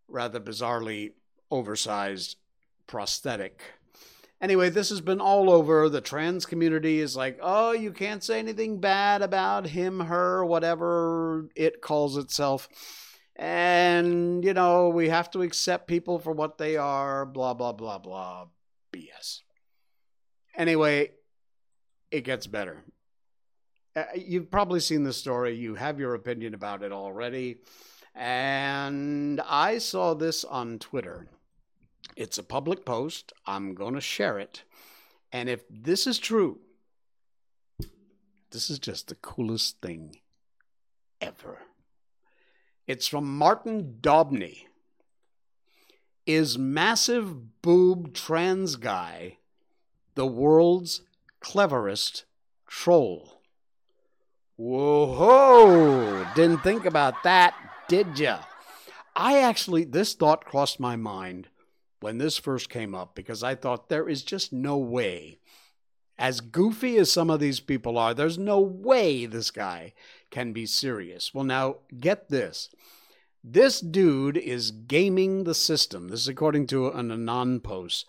rather 0.09 0.41
bizarrely 0.41 1.13
oversized 1.53 2.37
prosthetic. 2.89 3.63
Anyway, 4.43 4.69
this 4.71 4.89
has 4.91 5.01
been 5.01 5.21
all 5.21 5.49
over. 5.51 5.89
The 5.89 6.01
trans 6.01 6.45
community 6.45 6.99
is 6.99 7.15
like, 7.15 7.39
oh, 7.41 7.71
you 7.71 7.93
can't 7.93 8.25
say 8.25 8.41
anything 8.41 8.81
bad 8.81 9.23
about 9.23 9.69
him, 9.69 10.01
her, 10.01 10.45
whatever 10.45 11.49
it 11.55 11.81
calls 11.81 12.17
itself. 12.17 12.69
And, 13.37 14.45
you 14.45 14.53
know, 14.53 14.89
we 14.89 15.11
have 15.11 15.31
to 15.31 15.43
accept 15.43 15.87
people 15.87 16.19
for 16.19 16.33
what 16.33 16.59
they 16.59 16.77
are, 16.77 17.25
blah, 17.25 17.55
blah, 17.55 17.73
blah, 17.73 17.99
blah. 17.99 18.47
BS. 18.93 19.43
Anyway, 20.57 21.13
it 22.11 22.23
gets 22.23 22.49
better. 22.49 22.83
Uh, 23.95 24.05
you've 24.17 24.51
probably 24.51 24.81
seen 24.81 25.05
the 25.05 25.13
story. 25.13 25.55
You 25.55 25.77
have 25.77 26.01
your 26.01 26.15
opinion 26.15 26.53
about 26.55 26.83
it 26.83 26.91
already. 26.91 27.59
And 28.15 29.41
I 29.41 29.79
saw 29.79 30.15
this 30.15 30.45
on 30.45 30.81
Twitter. 30.81 31.29
It's 32.17 32.39
a 32.39 32.43
public 32.43 32.85
post. 32.85 33.33
I'm 33.47 33.75
going 33.75 33.95
to 33.95 34.01
share 34.01 34.39
it. 34.39 34.65
And 35.33 35.49
if 35.49 35.63
this 35.71 36.07
is 36.07 36.19
true, 36.19 36.61
this 38.51 38.69
is 38.69 38.79
just 38.79 39.09
the 39.09 39.15
coolest 39.15 39.81
thing 39.81 40.19
ever. 41.21 41.59
It's 42.87 43.07
from 43.07 43.39
Martin 43.39 43.99
Daubney. 44.01 44.65
Is 46.27 46.57
massive 46.57 47.63
boob 47.63 48.15
trans 48.15 48.77
guy 48.77 49.39
the 50.15 50.27
world's 50.27 51.01
cleverest 51.41 52.25
troll? 52.69 53.41
Whoa, 54.57 56.25
didn't 56.37 56.63
think 56.63 56.85
about 56.85 57.25
that, 57.25 57.55
did 57.89 58.19
ya? 58.19 58.41
I 59.17 59.41
actually, 59.41 59.85
this 59.85 60.15
thought 60.15 60.45
crossed 60.45 60.79
my 60.79 60.95
mind 60.95 61.49
when 62.03 62.19
this 62.19 62.37
first 62.37 62.69
came 62.69 62.95
up 62.95 63.15
because 63.15 63.43
I 63.43 63.55
thought 63.55 63.89
there 63.89 64.09
is 64.09 64.23
just 64.23 64.53
no 64.53 64.77
way, 64.77 65.39
as 66.19 66.41
goofy 66.41 66.97
as 66.99 67.11
some 67.11 67.31
of 67.31 67.41
these 67.41 67.61
people 67.61 67.99
are, 67.99 68.15
there's 68.15 68.39
no 68.39 68.61
way 68.61 69.27
this 69.27 69.51
guy 69.51 69.95
can 70.31 70.53
be 70.53 70.67
serious. 70.67 71.33
Well, 71.33 71.45
now 71.45 71.77
get 71.99 72.29
this. 72.29 72.69
This 73.45 73.81
dude 73.81 74.37
is 74.37 74.71
gaming 74.71 75.45
the 75.45 75.55
system. 75.55 76.09
This 76.09 76.21
is 76.21 76.29
according 76.29 76.69
to 76.69 76.89
an 76.89 77.11
Anon 77.11 77.61
post. 77.61 78.07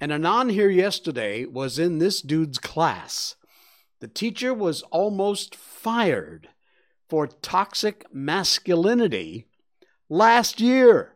And 0.00 0.12
Anon 0.12 0.50
here 0.50 0.68
yesterday 0.68 1.46
was 1.46 1.78
in 1.78 1.98
this 1.98 2.20
dude's 2.20 2.58
class. 2.58 3.36
The 4.00 4.08
teacher 4.08 4.52
was 4.52 4.82
almost 4.82 5.56
fired 5.56 6.50
for 7.08 7.26
toxic 7.26 8.04
masculinity 8.12 9.46
last 10.10 10.60
year, 10.60 11.15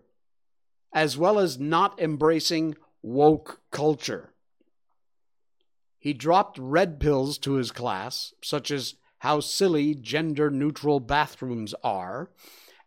as 0.93 1.17
well 1.17 1.39
as 1.39 1.59
not 1.59 2.01
embracing 2.01 2.77
woke 3.03 3.61
culture. 3.71 4.33
He 5.99 6.13
dropped 6.13 6.59
red 6.59 6.99
pills 6.99 7.39
to 7.39 7.55
his 7.55 7.71
class, 7.71 8.33
such 8.43 8.71
as 8.71 8.95
how 9.19 9.41
silly 9.41 9.95
gender 9.95 10.51
neutral 10.51 10.99
bathrooms 10.99 11.75
are, 11.85 12.31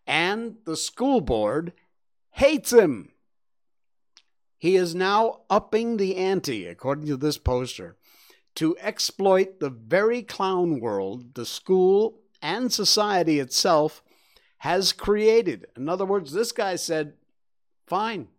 and 0.07 0.57
the 0.65 0.75
school 0.75 1.21
board 1.21 1.73
hates 2.31 2.73
him. 2.73 3.11
He 4.57 4.75
is 4.75 4.95
now 4.95 5.41
upping 5.49 5.97
the 5.97 6.15
ante, 6.15 6.65
according 6.65 7.05
to 7.07 7.17
this 7.17 7.37
poster, 7.37 7.97
to 8.55 8.77
exploit 8.79 9.59
the 9.59 9.69
very 9.69 10.23
clown 10.23 10.79
world 10.79 11.35
the 11.35 11.45
school 11.45 12.19
and 12.41 12.71
society 12.71 13.39
itself 13.39 14.01
has 14.59 14.93
created. 14.93 15.67
In 15.75 15.89
other 15.89 16.05
words, 16.05 16.31
this 16.31 16.51
guy 16.51 16.75
said, 16.77 17.13
Fine, 17.93 18.29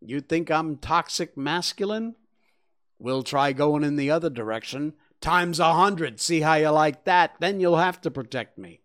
you 0.00 0.20
think 0.20 0.48
I'm 0.48 0.76
toxic 0.76 1.36
masculine? 1.36 2.14
We'll 3.00 3.24
try 3.24 3.52
going 3.52 3.82
in 3.82 3.96
the 3.96 4.12
other 4.12 4.30
direction. 4.30 4.92
Times 5.20 5.58
a 5.58 5.72
hundred. 5.72 6.20
See 6.20 6.42
how 6.42 6.54
you 6.54 6.68
like 6.68 7.02
that. 7.02 7.34
Then 7.40 7.58
you'll 7.58 7.78
have 7.78 8.00
to 8.02 8.12
protect 8.12 8.58
me. 8.58 8.78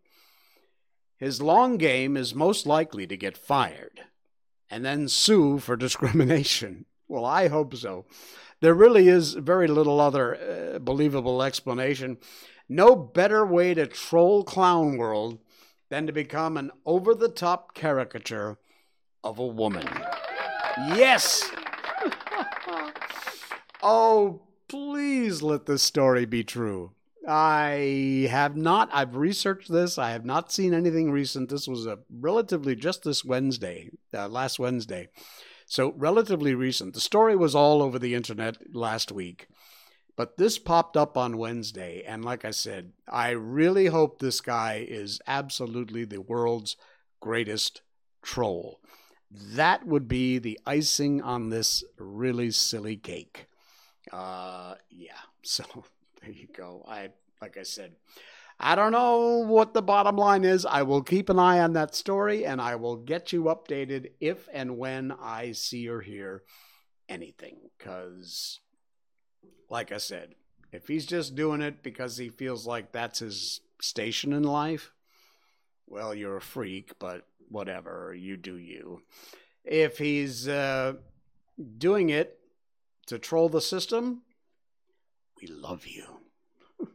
His 1.17 1.39
long 1.39 1.77
game 1.77 2.17
is 2.17 2.33
most 2.33 2.65
likely 2.65 3.05
to 3.05 3.15
get 3.15 3.38
fired 3.38 4.05
and 4.71 4.83
then 4.83 5.07
sue 5.07 5.59
for 5.59 5.75
discrimination. 5.77 6.86
Well, 7.07 7.24
I 7.24 7.47
hope 7.47 7.75
so. 7.75 8.07
There 8.59 8.74
really 8.74 9.07
is 9.07 9.36
very 9.36 9.67
little 9.67 10.01
other 10.01 10.36
uh, 10.36 10.79
believable 10.79 11.43
explanation. 11.43 12.17
No 12.67 12.95
better 12.95 13.45
way 13.45 13.75
to 13.75 13.86
troll 13.86 14.43
clown 14.43 14.97
world 14.97 15.38
than 15.91 16.07
to 16.07 16.12
become 16.12 16.57
an 16.57 16.71
over 16.88 17.13
the 17.13 17.29
top 17.29 17.75
caricature 17.75 18.57
of 19.24 19.39
a 19.39 19.45
woman. 19.45 19.88
Yes! 20.77 21.50
oh, 23.81 24.41
please 24.67 25.41
let 25.41 25.65
this 25.65 25.83
story 25.83 26.25
be 26.25 26.43
true. 26.43 26.91
I 27.27 28.27
have 28.31 28.55
not. 28.55 28.89
I've 28.93 29.17
researched 29.17 29.69
this. 29.69 29.97
I 29.97 30.12
have 30.12 30.24
not 30.24 30.51
seen 30.51 30.74
anything 30.74 31.12
recent. 31.12 31.50
This 31.50 31.67
was 31.67 31.86
a 31.86 32.00
relatively 32.09 32.74
just 32.75 33.03
this 33.03 33.25
Wednesday, 33.25 33.89
uh, 34.13 34.29
last 34.29 34.59
Wednesday. 34.59 35.09
So, 35.65 35.93
relatively 35.97 36.55
recent. 36.55 36.93
The 36.93 37.01
story 37.01 37.36
was 37.36 37.53
all 37.53 37.81
over 37.81 38.00
the 38.00 38.15
internet 38.15 38.74
last 38.74 39.12
week, 39.12 39.50
but 40.15 40.38
this 40.38 40.57
popped 40.57 40.95
up 40.95 41.17
on 41.17 41.38
Wednesday. 41.38 42.01
And 42.07 42.24
like 42.24 42.45
I 42.45 42.51
said, 42.51 42.93
I 43.09 43.31
really 43.31 43.88
hope 43.88 44.19
this 44.19 44.39
guy 44.39 44.86
is 44.88 45.19
absolutely 45.27 46.05
the 46.05 46.21
world's 46.21 46.77
greatest 47.19 47.81
troll. 48.21 48.79
That 49.29 49.86
would 49.86 50.07
be 50.07 50.39
the 50.39 50.60
icing 50.65 51.22
on 51.22 51.50
this 51.50 51.84
really 51.98 52.51
silly 52.51 52.96
cake. 52.96 53.48
Uh, 54.12 54.75
yeah. 54.89 55.12
So 55.43 55.63
there 56.22 56.31
you 56.31 56.48
go. 56.53 56.84
I 56.86 57.12
like 57.41 57.55
I 57.55 57.63
said, 57.63 57.93
I 58.60 58.75
don't 58.75 58.91
know 58.91 59.46
what 59.48 59.74
the 59.74 59.81
bottom 59.81 60.17
line 60.17 60.43
is. 60.43 60.65
I 60.65 60.81
will 60.81 61.03
keep 61.03 61.29
an 61.29 61.39
eye 61.39 61.60
on 61.60 61.74
that 61.74 61.96
story 61.96 62.46
and 62.46 62.60
I 62.60 62.75
will 62.75 62.98
get 62.98 63.31
you 63.31 63.43
updated 63.43 64.12
if 64.19 64.50
and 64.51 64.77
when 64.77 65.12
I 65.12 65.51
see 65.51 65.88
or 65.88 66.01
hear 66.01 66.43
anything. 67.07 67.69
Because, 67.77 68.60
like 69.69 69.91
I 69.91 69.98
said, 69.98 70.34
if 70.72 70.88
he's 70.88 71.05
just 71.05 71.36
doing 71.36 71.62
it 71.62 71.84
because 71.84 72.17
he 72.17 72.29
feels 72.29 72.65
like 72.65 72.91
that's 72.91 73.19
his 73.19 73.62
station 73.79 74.34
in 74.34 74.43
life, 74.43 74.91
well, 75.86 76.13
you're 76.13 76.38
a 76.38 76.41
freak, 76.41 76.98
but 77.00 77.27
whatever. 77.49 78.13
You 78.17 78.37
do 78.37 78.57
you. 78.57 79.01
If 79.63 79.97
he's 79.97 80.47
uh, 80.47 80.93
doing 81.77 82.09
it 82.09 82.39
to 83.07 83.19
troll 83.19 83.49
the 83.49 83.61
system, 83.61 84.21
we 85.41 85.47
love 85.47 85.85
you. 85.87 86.05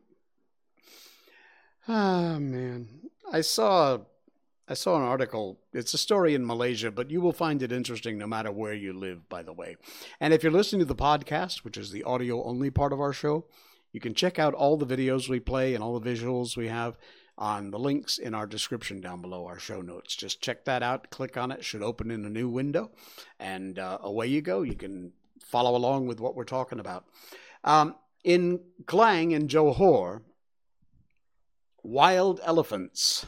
Ah, 1.89 2.39
man. 2.39 3.11
I 3.33 3.41
saw 3.41 3.99
I 4.69 4.75
saw 4.75 4.97
an 4.97 5.03
article. 5.03 5.59
It's 5.73 5.93
a 5.93 5.99
story 5.99 6.35
in 6.35 6.47
Malaysia, 6.47 6.91
but 6.91 7.11
you 7.11 7.21
will 7.21 7.33
find 7.33 7.63
it 7.63 7.73
interesting 7.73 8.17
no 8.17 8.27
matter 8.27 8.53
where 8.53 8.73
you 8.73 8.93
live, 8.93 9.29
by 9.29 9.43
the 9.43 9.53
way. 9.53 9.77
And 10.21 10.33
if 10.33 10.43
you're 10.43 10.53
listening 10.53 10.81
to 10.81 10.87
the 10.87 10.95
podcast, 10.95 11.65
which 11.65 11.77
is 11.77 11.91
the 11.91 12.05
audio 12.05 12.45
only 12.45 12.71
part 12.71 12.93
of 12.93 13.01
our 13.01 13.13
show, 13.13 13.47
you 13.91 14.01
can 14.01 14.15
check 14.15 14.39
out 14.39 14.55
all 14.55 14.77
the 14.77 14.87
videos 14.87 15.29
we 15.29 15.41
play 15.41 15.75
and 15.75 15.83
all 15.83 15.99
the 15.99 16.11
visuals 16.11 16.57
we 16.57 16.69
have 16.69 16.97
on 17.43 17.73
the 17.73 17.79
links 17.79 18.19
in 18.19 18.37
our 18.37 18.47
description 18.47 19.01
down 19.01 19.21
below 19.21 19.47
our 19.47 19.59
show 19.59 19.81
notes. 19.83 20.15
Just 20.15 20.41
check 20.41 20.65
that 20.65 20.81
out, 20.81 21.11
click 21.11 21.37
on 21.37 21.51
it, 21.51 21.65
should 21.65 21.83
open 21.83 22.13
in 22.13 22.25
a 22.25 22.31
new 22.31 22.49
window, 22.49 22.93
and 23.41 23.81
uh, 23.81 23.99
away 24.01 24.29
you 24.29 24.41
go. 24.41 24.63
You 24.63 24.77
can 24.77 25.13
follow 25.45 25.75
along 25.75 26.07
with 26.07 26.21
what 26.21 26.37
we're 26.37 26.45
talking 26.45 26.79
about. 26.79 27.05
Um, 27.65 27.97
in 28.23 28.61
Klang 28.87 29.35
and 29.35 29.51
Johor, 29.51 30.23
wild 31.83 32.41
elephants 32.45 33.27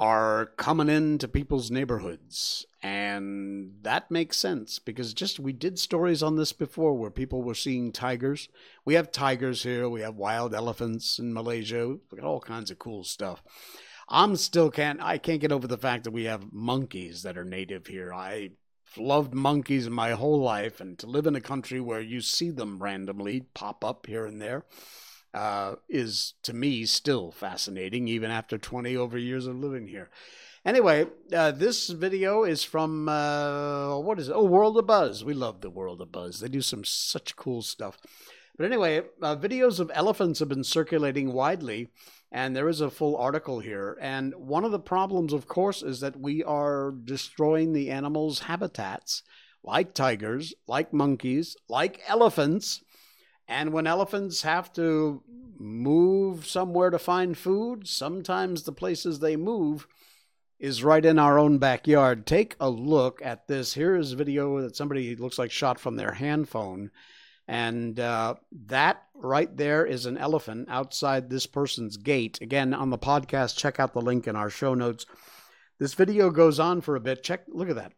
are 0.00 0.46
coming 0.56 0.88
into 0.88 1.28
people's 1.28 1.70
neighborhoods. 1.70 2.64
And 2.82 3.74
that 3.82 4.10
makes 4.10 4.38
sense 4.38 4.78
because 4.78 5.12
just 5.12 5.38
we 5.38 5.52
did 5.52 5.78
stories 5.78 6.22
on 6.22 6.36
this 6.36 6.54
before 6.54 6.94
where 6.94 7.10
people 7.10 7.42
were 7.42 7.54
seeing 7.54 7.92
tigers. 7.92 8.48
We 8.86 8.94
have 8.94 9.12
tigers 9.12 9.62
here, 9.62 9.90
we 9.90 10.00
have 10.00 10.16
wild 10.16 10.54
elephants 10.54 11.18
in 11.18 11.34
Malaysia, 11.34 11.98
we 12.10 12.18
got 12.18 12.26
all 12.26 12.40
kinds 12.40 12.70
of 12.70 12.78
cool 12.78 13.04
stuff. 13.04 13.42
I'm 14.08 14.36
still 14.36 14.70
can't 14.70 15.02
I 15.02 15.18
can't 15.18 15.40
get 15.42 15.52
over 15.52 15.68
the 15.68 15.76
fact 15.76 16.04
that 16.04 16.12
we 16.12 16.24
have 16.24 16.50
monkeys 16.50 17.22
that 17.22 17.36
are 17.36 17.44
native 17.44 17.86
here. 17.86 18.12
I 18.12 18.52
loved 18.96 19.34
monkeys 19.34 19.88
my 19.90 20.12
whole 20.12 20.40
life 20.40 20.80
and 20.80 20.98
to 20.98 21.06
live 21.06 21.26
in 21.26 21.36
a 21.36 21.40
country 21.42 21.78
where 21.78 22.00
you 22.00 22.22
see 22.22 22.50
them 22.50 22.82
randomly 22.82 23.42
pop 23.52 23.84
up 23.84 24.06
here 24.06 24.24
and 24.24 24.40
there 24.40 24.64
uh, 25.34 25.76
is 25.88 26.34
to 26.42 26.52
me 26.52 26.84
still 26.86 27.30
fascinating, 27.30 28.08
even 28.08 28.30
after 28.30 28.58
20 28.58 28.96
over 28.96 29.18
years 29.18 29.46
of 29.46 29.56
living 29.56 29.86
here. 29.86 30.10
Anyway, 30.64 31.06
uh, 31.32 31.50
this 31.52 31.88
video 31.88 32.44
is 32.44 32.62
from 32.62 33.08
uh, 33.08 33.98
what 33.98 34.18
is 34.18 34.28
it? 34.28 34.34
Oh, 34.34 34.44
World 34.44 34.76
of 34.76 34.86
Buzz. 34.86 35.24
We 35.24 35.32
love 35.32 35.62
the 35.62 35.70
World 35.70 36.02
of 36.02 36.12
Buzz. 36.12 36.40
They 36.40 36.48
do 36.48 36.60
some 36.60 36.84
such 36.84 37.34
cool 37.36 37.62
stuff. 37.62 37.98
But 38.58 38.66
anyway, 38.66 39.00
uh, 39.22 39.36
videos 39.36 39.80
of 39.80 39.90
elephants 39.94 40.38
have 40.40 40.50
been 40.50 40.64
circulating 40.64 41.32
widely, 41.32 41.88
and 42.30 42.54
there 42.54 42.68
is 42.68 42.82
a 42.82 42.90
full 42.90 43.16
article 43.16 43.60
here. 43.60 43.96
And 44.02 44.34
one 44.34 44.64
of 44.64 44.70
the 44.70 44.78
problems, 44.78 45.32
of 45.32 45.48
course, 45.48 45.82
is 45.82 46.00
that 46.00 46.20
we 46.20 46.44
are 46.44 46.90
destroying 46.90 47.72
the 47.72 47.90
animals' 47.90 48.40
habitats, 48.40 49.22
like 49.64 49.94
tigers, 49.94 50.52
like 50.66 50.92
monkeys, 50.92 51.56
like 51.70 52.02
elephants. 52.06 52.82
And 53.50 53.72
when 53.72 53.88
elephants 53.88 54.42
have 54.42 54.72
to 54.74 55.24
move 55.58 56.46
somewhere 56.46 56.88
to 56.88 57.00
find 57.00 57.36
food, 57.36 57.88
sometimes 57.88 58.62
the 58.62 58.72
places 58.72 59.18
they 59.18 59.34
move 59.34 59.88
is 60.60 60.84
right 60.84 61.04
in 61.04 61.18
our 61.18 61.36
own 61.36 61.58
backyard. 61.58 62.26
Take 62.26 62.54
a 62.60 62.70
look 62.70 63.20
at 63.24 63.48
this. 63.48 63.74
Here 63.74 63.96
is 63.96 64.12
a 64.12 64.16
video 64.16 64.60
that 64.60 64.76
somebody 64.76 65.16
looks 65.16 65.36
like 65.36 65.50
shot 65.50 65.80
from 65.80 65.96
their 65.96 66.12
hand 66.12 66.48
phone. 66.48 66.92
And 67.48 67.98
uh, 67.98 68.36
that 68.66 69.02
right 69.14 69.54
there 69.56 69.84
is 69.84 70.06
an 70.06 70.16
elephant 70.16 70.68
outside 70.70 71.28
this 71.28 71.46
person's 71.46 71.96
gate. 71.96 72.38
Again, 72.40 72.72
on 72.72 72.90
the 72.90 72.98
podcast, 72.98 73.58
check 73.58 73.80
out 73.80 73.94
the 73.94 74.00
link 74.00 74.28
in 74.28 74.36
our 74.36 74.48
show 74.48 74.74
notes. 74.74 75.06
This 75.80 75.94
video 75.94 76.30
goes 76.30 76.60
on 76.60 76.82
for 76.82 76.94
a 76.94 77.00
bit. 77.00 77.24
Check, 77.24 77.46
look 77.48 77.68
at 77.68 77.74
that. 77.74 77.94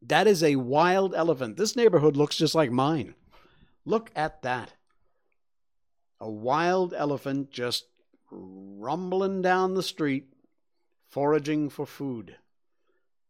That 0.00 0.26
is 0.26 0.42
a 0.42 0.56
wild 0.56 1.14
elephant. 1.14 1.58
This 1.58 1.76
neighborhood 1.76 2.16
looks 2.16 2.38
just 2.38 2.54
like 2.54 2.70
mine. 2.70 3.14
Look 3.84 4.10
at 4.14 4.42
that. 4.42 4.74
A 6.20 6.30
wild 6.30 6.92
elephant 6.92 7.50
just 7.50 7.86
rumbling 8.30 9.42
down 9.42 9.74
the 9.74 9.82
street, 9.82 10.26
foraging 11.08 11.70
for 11.70 11.86
food. 11.86 12.36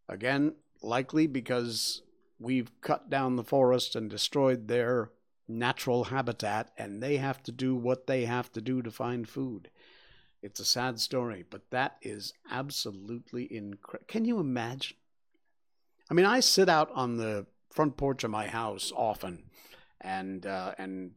Again, 0.08 0.54
likely 0.82 1.26
because 1.26 2.02
we've 2.38 2.70
cut 2.80 3.08
down 3.08 3.36
the 3.36 3.44
forest 3.44 3.94
and 3.94 4.10
destroyed 4.10 4.66
their 4.66 5.10
natural 5.46 6.04
habitat, 6.04 6.70
and 6.76 7.02
they 7.02 7.16
have 7.16 7.42
to 7.44 7.52
do 7.52 7.74
what 7.74 8.06
they 8.06 8.24
have 8.24 8.50
to 8.52 8.60
do 8.60 8.82
to 8.82 8.90
find 8.90 9.28
food. 9.28 9.70
It's 10.42 10.60
a 10.60 10.64
sad 10.64 11.00
story, 11.00 11.44
but 11.48 11.70
that 11.70 11.96
is 12.02 12.32
absolutely 12.50 13.52
incredible. 13.52 14.06
Can 14.08 14.24
you 14.24 14.38
imagine? 14.38 14.96
I 16.10 16.14
mean, 16.14 16.26
I 16.26 16.40
sit 16.40 16.68
out 16.68 16.90
on 16.92 17.16
the 17.16 17.46
front 17.70 17.96
porch 17.96 18.24
of 18.24 18.30
my 18.30 18.48
house 18.48 18.92
often, 18.94 19.49
and 20.00 20.46
uh, 20.46 20.74
and 20.78 21.12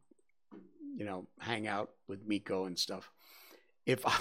you 0.96 1.04
know, 1.04 1.26
hang 1.38 1.66
out 1.66 1.90
with 2.08 2.26
Miko 2.26 2.66
and 2.66 2.78
stuff. 2.78 3.10
If 3.86 4.06
I 4.06 4.18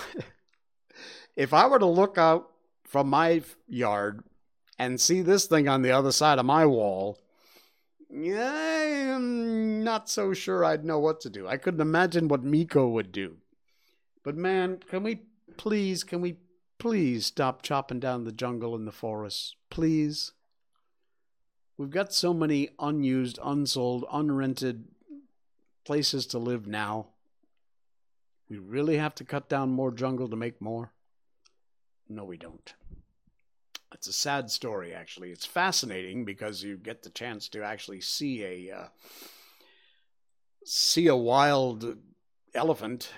if 1.36 1.54
I 1.54 1.68
were 1.68 1.80
to 1.80 1.86
look 1.86 2.18
out 2.18 2.50
from 2.84 3.10
my 3.10 3.42
yard 3.68 4.24
and 4.80 5.00
see 5.00 5.22
this 5.22 5.46
thing 5.46 5.68
on 5.68 5.82
the 5.82 5.92
other 5.92 6.12
side 6.12 6.40
of 6.40 6.46
my 6.46 6.66
wall, 6.66 7.20
I'm 8.12 9.84
not 9.84 10.10
so 10.10 10.34
sure 10.34 10.64
I'd 10.64 10.86
know 10.86 11.00
what 11.00 11.22
to 11.22 11.30
do. 11.30 11.48
I 11.48 11.58
couldn't 11.58 11.82
imagine 11.82 12.28
what 12.28 12.44
Miko 12.44 12.88
would 12.88 13.12
do. 13.12 13.38
But 14.24 14.36
man, 14.38 14.80
can 14.90 15.04
we 15.04 15.22
please, 15.58 16.04
can 16.04 16.22
we 16.22 16.38
please 16.78 17.26
stop 17.26 17.62
chopping 17.62 18.00
down 18.00 18.24
the 18.24 18.32
jungle 18.32 18.76
and 18.76 18.88
the 18.88 18.92
forests? 18.92 19.56
Please. 19.70 20.32
We've 21.78 21.90
got 21.90 22.14
so 22.14 22.34
many 22.34 22.70
unused, 22.80 23.40
unsold, 23.44 24.06
unrented 24.12 24.84
places 25.86 26.26
to 26.28 26.38
live 26.38 26.68
now. 26.68 27.08
We 28.50 28.58
really 28.58 28.98
have 28.98 29.16
to 29.16 29.24
cut 29.24 29.50
down 29.50 29.72
more 29.72 29.92
jungle 29.92 30.30
to 30.30 30.36
make 30.36 30.62
more? 30.62 30.92
No, 32.08 32.26
we 32.26 32.38
don't. 32.38 32.74
It's 33.94 34.08
a 34.08 34.14
sad 34.14 34.52
story, 34.52 34.94
actually. 34.94 35.32
It's 35.32 35.46
fascinating 35.46 36.26
because 36.26 36.62
you 36.62 36.78
get 36.78 37.04
the 37.04 37.10
chance 37.10 37.48
to 37.50 37.64
actually 37.64 38.02
see 38.02 38.44
a 38.44 38.76
uh, 38.76 38.88
see 40.66 41.08
a 41.08 41.16
wild 41.16 41.98
elephant 42.54 43.10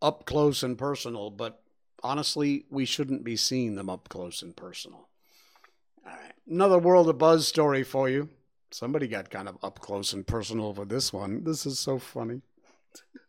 up 0.00 0.24
close 0.24 0.62
and 0.62 0.78
personal. 0.78 1.30
But 1.30 1.60
honestly, 2.02 2.66
we 2.70 2.84
shouldn't 2.84 3.24
be 3.24 3.36
seeing 3.36 3.74
them 3.74 3.90
up 3.90 4.08
close 4.08 4.42
and 4.42 4.54
personal. 4.54 5.07
All 6.08 6.14
right, 6.14 6.32
another 6.48 6.78
World 6.78 7.08
of 7.10 7.18
Buzz 7.18 7.46
story 7.46 7.82
for 7.82 8.08
you. 8.08 8.30
Somebody 8.70 9.08
got 9.08 9.28
kind 9.28 9.46
of 9.46 9.58
up 9.62 9.80
close 9.80 10.14
and 10.14 10.26
personal 10.26 10.72
for 10.72 10.86
this 10.86 11.12
one. 11.12 11.44
This 11.44 11.66
is 11.66 11.78
so 11.78 11.98
funny. 11.98 12.40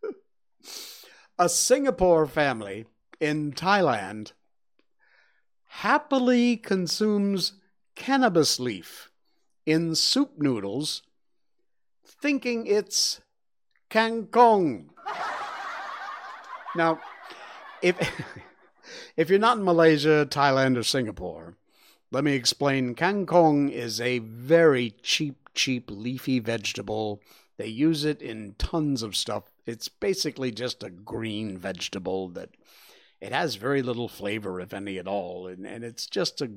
a 1.39 1.49
Singapore 1.49 2.25
family 2.25 2.85
in 3.19 3.51
Thailand 3.51 4.31
happily 5.67 6.55
consumes 6.55 7.53
cannabis 7.95 8.61
leaf 8.61 9.11
in 9.65 9.93
soup 9.93 10.31
noodles, 10.37 11.01
thinking 12.05 12.65
it's 12.65 13.19
kangkong. 13.89 14.87
now, 16.77 17.01
if 17.81 17.97
if 19.17 19.29
you're 19.29 19.37
not 19.37 19.57
in 19.57 19.65
Malaysia, 19.65 20.25
Thailand, 20.29 20.77
or 20.77 20.83
Singapore, 20.83 21.57
let 22.11 22.23
me 22.23 22.33
explain. 22.33 22.95
Kangkong 22.95 23.71
is 23.71 24.01
a 24.01 24.19
very 24.19 24.95
cheap, 25.03 25.49
cheap 25.53 25.89
leafy 25.91 26.39
vegetable. 26.39 27.21
They 27.57 27.67
use 27.67 28.05
it 28.05 28.21
in 28.21 28.55
tons 28.57 29.03
of 29.03 29.15
stuff. 29.15 29.43
It's 29.65 29.89
basically 29.89 30.51
just 30.51 30.83
a 30.83 30.89
green 30.89 31.57
vegetable 31.57 32.29
that 32.29 32.49
it 33.21 33.31
has 33.31 33.55
very 33.55 33.81
little 33.81 34.07
flavor, 34.07 34.59
if 34.59 34.73
any 34.73 34.97
at 34.97 35.07
all, 35.07 35.47
and, 35.47 35.67
and 35.67 35.83
it's 35.83 36.07
just 36.07 36.41
a 36.41 36.51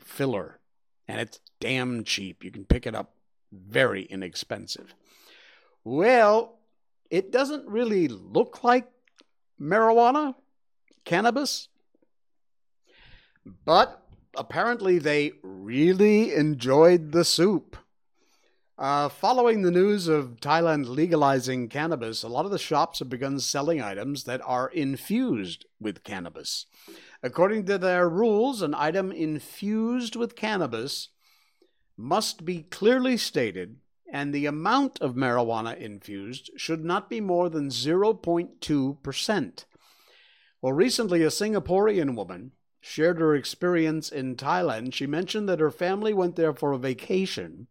filler. 0.00 0.60
And 1.08 1.20
it's 1.20 1.40
damn 1.60 2.04
cheap. 2.04 2.44
You 2.44 2.50
can 2.50 2.64
pick 2.64 2.86
it 2.86 2.94
up 2.94 3.12
very 3.52 4.02
inexpensive. 4.04 4.94
Well, 5.84 6.58
it 7.10 7.30
doesn't 7.30 7.68
really 7.68 8.08
look 8.08 8.64
like 8.64 8.88
marijuana, 9.60 10.34
cannabis, 11.04 11.68
but 13.64 14.05
apparently 14.36 14.98
they 14.98 15.32
really 15.42 16.34
enjoyed 16.34 17.12
the 17.12 17.24
soup. 17.24 17.76
Uh, 18.78 19.08
following 19.08 19.62
the 19.62 19.70
news 19.70 20.06
of 20.06 20.38
Thailand 20.40 20.86
legalizing 20.86 21.68
cannabis, 21.68 22.22
a 22.22 22.28
lot 22.28 22.44
of 22.44 22.50
the 22.50 22.58
shops 22.58 22.98
have 22.98 23.08
begun 23.08 23.40
selling 23.40 23.80
items 23.80 24.24
that 24.24 24.42
are 24.44 24.68
infused 24.68 25.64
with 25.80 26.04
cannabis. 26.04 26.66
According 27.22 27.64
to 27.66 27.78
their 27.78 28.06
rules, 28.06 28.60
an 28.60 28.74
item 28.74 29.10
infused 29.10 30.14
with 30.14 30.36
cannabis 30.36 31.08
must 31.96 32.44
be 32.44 32.64
clearly 32.64 33.16
stated, 33.16 33.76
and 34.12 34.34
the 34.34 34.44
amount 34.44 35.00
of 35.00 35.14
marijuana 35.14 35.74
infused 35.78 36.50
should 36.56 36.84
not 36.84 37.08
be 37.08 37.22
more 37.22 37.48
than 37.48 37.70
0.2%. 37.70 39.64
Well, 40.60 40.72
recently, 40.72 41.22
a 41.22 41.28
Singaporean 41.28 42.14
woman 42.14 42.52
shared 42.86 43.18
her 43.18 43.34
experience 43.34 44.10
in 44.10 44.36
Thailand. 44.36 44.94
She 44.94 45.08
mentioned 45.08 45.48
that 45.48 45.58
her 45.58 45.72
family 45.72 46.14
went 46.14 46.36
there 46.36 46.54
for 46.54 46.70
a 46.70 46.78
vacation 46.78 47.66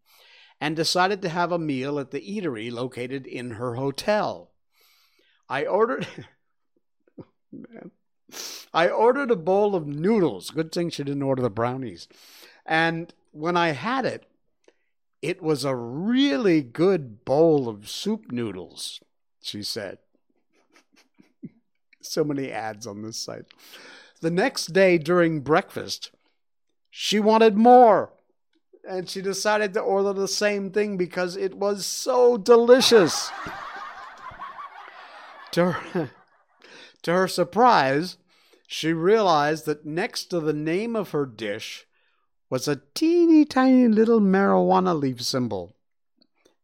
and 0.60 0.76
decided 0.76 1.22
to 1.22 1.30
have 1.30 1.54
a 1.54 1.58
meal 1.58 1.98
at 2.00 2.12
the 2.12 2.20
eatery 2.20 2.70
located 2.70 3.26
in 3.26 3.52
her 3.52 3.76
hotel. 3.76 4.52
I 5.48 5.66
ordered. 5.66 6.06
I 8.74 8.90
ordered 8.90 9.32
a 9.32 9.38
bowl 9.38 9.74
of 9.74 9.88
noodles. 9.88 10.50
Good 10.50 10.74
thing 10.74 10.90
she 10.90 11.06
didn't 11.06 11.24
order 11.24 11.42
the 11.42 11.50
brownies. 11.50 12.10
And 12.66 13.14
when 13.32 13.56
I 13.56 13.70
had 13.70 14.06
it, 14.06 14.26
it 15.22 15.42
was 15.42 15.64
a 15.64 15.76
really 15.76 16.62
good 16.62 17.24
bowl 17.24 17.70
of 17.70 17.90
soup 17.90 18.34
noodles, 18.34 19.00
she 19.42 19.64
said. 19.64 20.00
so 22.02 22.26
many 22.26 22.52
ads 22.52 22.86
on 22.86 23.02
this 23.02 23.18
site. 23.18 23.46
The 24.26 24.32
next 24.32 24.74
day 24.74 24.98
during 24.98 25.42
breakfast, 25.42 26.10
she 26.90 27.20
wanted 27.20 27.56
more 27.56 28.12
and 28.84 29.08
she 29.08 29.22
decided 29.22 29.76
to 29.76 29.82
order 29.82 30.14
the 30.14 30.28
same 30.28 30.72
thing 30.72 30.98
because 30.98 31.38
it 31.38 31.54
was 31.54 31.86
so 31.86 32.36
delicious. 32.36 33.30
to, 35.52 35.74
her, 35.74 36.10
to 37.04 37.14
her 37.14 37.28
surprise, 37.28 38.18
she 38.66 38.94
realized 38.94 39.68
that 39.68 39.86
next 39.86 40.32
to 40.32 40.40
the 40.40 40.54
name 40.54 40.96
of 40.96 41.12
her 41.12 41.28
dish 41.28 41.86
was 42.50 42.68
a 42.68 42.82
teeny 42.96 43.46
tiny 43.46 43.88
little 43.88 44.22
marijuana 44.22 45.00
leaf 45.00 45.22
symbol. 45.22 45.76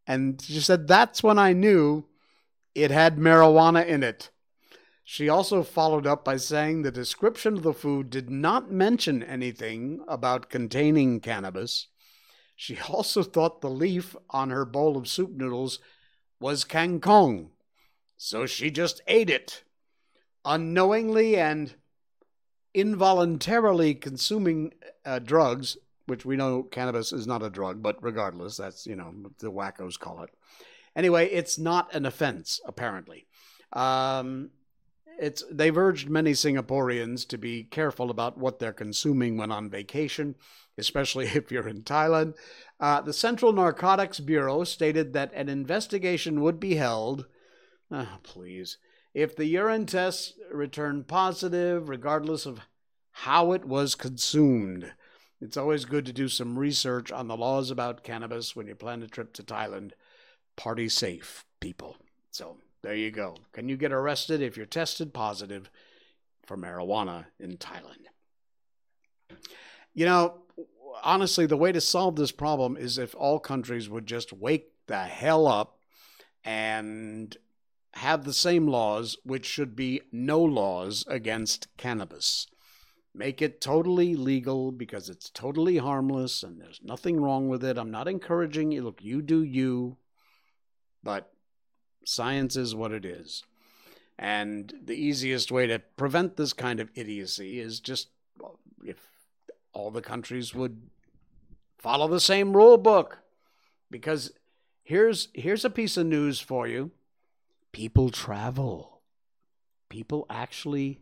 And 0.07 0.41
she 0.41 0.61
said, 0.61 0.87
That's 0.87 1.21
when 1.21 1.37
I 1.37 1.53
knew 1.53 2.05
it 2.73 2.89
had 2.89 3.17
marijuana 3.17 3.85
in 3.85 4.01
it. 4.01 4.31
She 5.03 5.29
also 5.29 5.63
followed 5.63 6.05
up 6.05 6.23
by 6.23 6.37
saying 6.37 6.81
the 6.81 6.91
description 6.91 7.57
of 7.57 7.63
the 7.63 7.73
food 7.73 8.09
did 8.09 8.29
not 8.29 8.71
mention 8.71 9.23
anything 9.23 10.03
about 10.07 10.49
containing 10.49 11.19
cannabis. 11.19 11.87
She 12.55 12.77
also 12.89 13.23
thought 13.23 13.61
the 13.61 13.69
leaf 13.69 14.15
on 14.29 14.49
her 14.49 14.65
bowl 14.65 14.97
of 14.97 15.07
soup 15.07 15.31
noodles 15.31 15.79
was 16.39 16.65
kangkong, 16.65 17.49
so 18.17 18.45
she 18.45 18.71
just 18.71 19.01
ate 19.07 19.29
it, 19.29 19.63
unknowingly 20.43 21.37
and 21.37 21.75
involuntarily 22.73 23.93
consuming 23.93 24.73
uh, 25.05 25.19
drugs, 25.19 25.77
which 26.05 26.25
we 26.25 26.35
know 26.35 26.63
cannabis 26.63 27.11
is 27.11 27.27
not 27.27 27.43
a 27.43 27.49
drug, 27.49 27.81
but 27.83 28.01
regardless, 28.01 28.57
that's, 28.57 28.87
you 28.87 28.95
know, 28.95 29.13
the 29.39 29.51
wackos 29.51 29.99
call 29.99 30.23
it. 30.23 30.29
Anyway, 30.95 31.27
it's 31.27 31.57
not 31.57 31.93
an 31.93 32.05
offense, 32.05 32.59
apparently. 32.65 33.27
Um, 33.73 34.49
it's 35.21 35.43
they've 35.49 35.77
urged 35.77 36.09
many 36.09 36.33
Singaporeans 36.33 37.27
to 37.29 37.37
be 37.37 37.63
careful 37.63 38.09
about 38.09 38.37
what 38.37 38.59
they're 38.59 38.73
consuming 38.73 39.37
when 39.37 39.51
on 39.51 39.69
vacation 39.69 40.35
especially 40.77 41.25
if 41.35 41.51
you're 41.51 41.67
in 41.67 41.83
Thailand. 41.83 42.35
Uh, 42.79 43.01
the 43.01 43.13
Central 43.13 43.53
Narcotics 43.53 44.19
Bureau 44.19 44.63
stated 44.63 45.13
that 45.13 45.31
an 45.33 45.49
investigation 45.49 46.41
would 46.41 46.59
be 46.59 46.75
held. 46.75 47.25
Oh, 47.91 48.17
please. 48.23 48.77
If 49.13 49.35
the 49.35 49.45
urine 49.45 49.85
tests 49.85 50.33
returned 50.51 51.07
positive, 51.07 51.89
regardless 51.89 52.45
of 52.45 52.61
how 53.11 53.51
it 53.51 53.65
was 53.65 53.93
consumed. 53.93 54.93
It's 55.41 55.57
always 55.57 55.85
good 55.85 56.05
to 56.05 56.13
do 56.13 56.29
some 56.29 56.57
research 56.57 57.11
on 57.11 57.27
the 57.27 57.35
laws 57.35 57.69
about 57.69 58.03
cannabis 58.03 58.55
when 58.55 58.67
you 58.67 58.75
plan 58.75 59.01
a 59.01 59.07
trip 59.07 59.33
to 59.33 59.43
Thailand. 59.43 59.91
Party 60.55 60.87
safe, 60.87 61.45
people. 61.59 61.97
So 62.29 62.57
there 62.83 62.95
you 62.95 63.11
go. 63.11 63.37
Can 63.53 63.69
you 63.69 63.77
get 63.77 63.91
arrested 63.91 64.41
if 64.41 64.57
you're 64.57 64.65
tested 64.65 65.13
positive 65.13 65.69
for 66.45 66.57
marijuana 66.57 67.25
in 67.39 67.57
Thailand? 67.57 68.07
You 69.93 70.05
know, 70.05 70.41
honestly, 71.03 71.45
the 71.45 71.57
way 71.57 71.71
to 71.71 71.81
solve 71.81 72.15
this 72.15 72.31
problem 72.31 72.77
is 72.77 72.97
if 72.97 73.13
all 73.15 73.39
countries 73.39 73.89
would 73.89 74.05
just 74.05 74.33
wake 74.33 74.71
the 74.87 75.03
hell 75.03 75.47
up 75.47 75.79
and 76.43 77.35
have 77.93 78.23
the 78.23 78.33
same 78.33 78.67
laws, 78.67 79.17
which 79.23 79.45
should 79.45 79.75
be 79.75 80.01
no 80.11 80.41
laws 80.41 81.05
against 81.07 81.67
cannabis. 81.77 82.47
Make 83.13 83.41
it 83.41 83.59
totally 83.59 84.15
legal 84.15 84.71
because 84.71 85.09
it's 85.09 85.29
totally 85.29 85.77
harmless 85.77 86.43
and 86.43 86.59
there's 86.59 86.79
nothing 86.81 87.19
wrong 87.19 87.49
with 87.49 87.63
it. 87.63 87.77
I'm 87.77 87.91
not 87.91 88.07
encouraging 88.07 88.71
you. 88.71 88.83
Look, 88.83 89.03
you 89.03 89.21
do 89.21 89.43
you, 89.43 89.97
but 91.03 91.29
science 92.03 92.55
is 92.55 92.75
what 92.75 92.91
it 92.91 93.05
is. 93.05 93.43
And 94.17 94.73
the 94.83 94.95
easiest 94.95 95.51
way 95.51 95.67
to 95.67 95.79
prevent 95.79 96.37
this 96.37 96.53
kind 96.53 96.79
of 96.79 96.89
idiocy 96.95 97.59
is 97.59 97.79
just 97.79 98.09
if 98.85 98.97
all 99.73 99.89
the 99.89 100.01
countries 100.01 100.53
would 100.53 100.81
Follow 101.81 102.07
the 102.07 102.19
same 102.19 102.55
rule 102.55 102.77
book. 102.77 103.17
Because 103.89 104.31
here's 104.83 105.29
here's 105.33 105.65
a 105.65 105.69
piece 105.69 105.97
of 105.97 106.05
news 106.05 106.39
for 106.39 106.67
you. 106.67 106.91
People 107.71 108.11
travel. 108.11 109.01
People 109.89 110.27
actually 110.29 110.99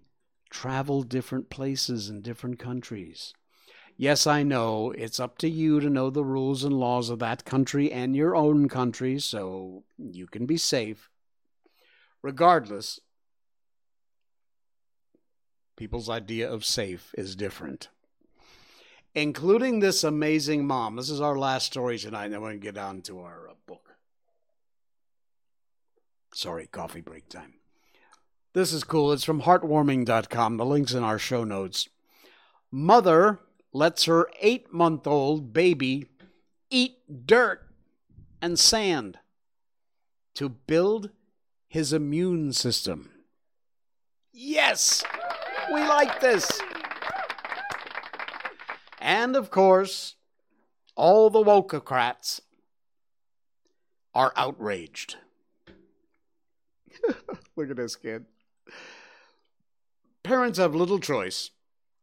travel 0.49 1.03
different 1.03 1.49
places 1.49 2.09
in 2.09 2.21
different 2.21 2.59
countries. 2.59 3.33
Yes, 4.01 4.25
I 4.25 4.43
know 4.43 4.91
it's 4.91 5.19
up 5.19 5.37
to 5.39 5.49
you 5.49 5.81
to 5.81 5.89
know 5.89 6.09
the 6.09 6.23
rules 6.23 6.63
and 6.63 6.73
laws 6.73 7.09
of 7.09 7.19
that 7.19 7.43
country 7.43 7.91
and 7.91 8.15
your 8.15 8.33
own 8.33 8.69
country 8.69 9.19
so 9.19 9.83
you 9.97 10.25
can 10.25 10.45
be 10.45 10.55
safe. 10.55 11.09
Regardless, 12.21 13.01
people's 15.75 16.09
idea 16.09 16.49
of 16.49 16.63
safe 16.63 17.13
is 17.17 17.35
different. 17.35 17.89
Including 19.15 19.81
this 19.81 20.05
amazing 20.05 20.65
mom. 20.65 20.95
This 20.95 21.09
is 21.09 21.19
our 21.19 21.37
last 21.37 21.65
story 21.65 21.97
tonight, 21.97 22.25
and 22.25 22.35
then 22.35 22.41
we're 22.41 22.51
going 22.51 22.61
to 22.61 22.71
get 22.71 22.77
on 22.77 23.01
to 23.01 23.19
our 23.19 23.49
uh, 23.49 23.53
book. 23.67 23.95
Sorry, 26.33 26.67
coffee 26.67 27.01
break 27.01 27.27
time. 27.27 27.55
This 28.53 28.71
is 28.71 28.85
cool. 28.85 29.11
It's 29.11 29.25
from 29.25 29.41
heartwarming.com. 29.41 30.55
The 30.55 30.65
link's 30.65 30.93
in 30.93 31.03
our 31.03 31.19
show 31.19 31.43
notes. 31.43 31.89
Mother 32.71 33.39
lets 33.71 34.05
her 34.05 34.29
eight 34.39 34.73
month 34.73 35.05
old 35.05 35.53
baby 35.53 36.09
eat 36.69 36.97
dirt 37.25 37.67
and 38.41 38.57
sand 38.57 39.19
to 40.35 40.49
build 40.49 41.09
his 41.67 41.93
immune 41.93 42.53
system. 42.53 43.11
Yes, 44.31 45.03
we 45.73 45.81
like 45.81 46.19
this. 46.19 46.61
And 48.99 49.35
of 49.35 49.51
course, 49.51 50.15
all 50.95 51.29
the 51.29 51.43
wokocrats 51.43 52.41
are 54.13 54.33
outraged. 54.35 55.17
Look 57.55 57.69
at 57.69 57.77
this 57.77 57.95
kid. 57.95 58.25
Parents 60.23 60.59
have 60.59 60.75
little 60.75 60.99
choice 60.99 61.51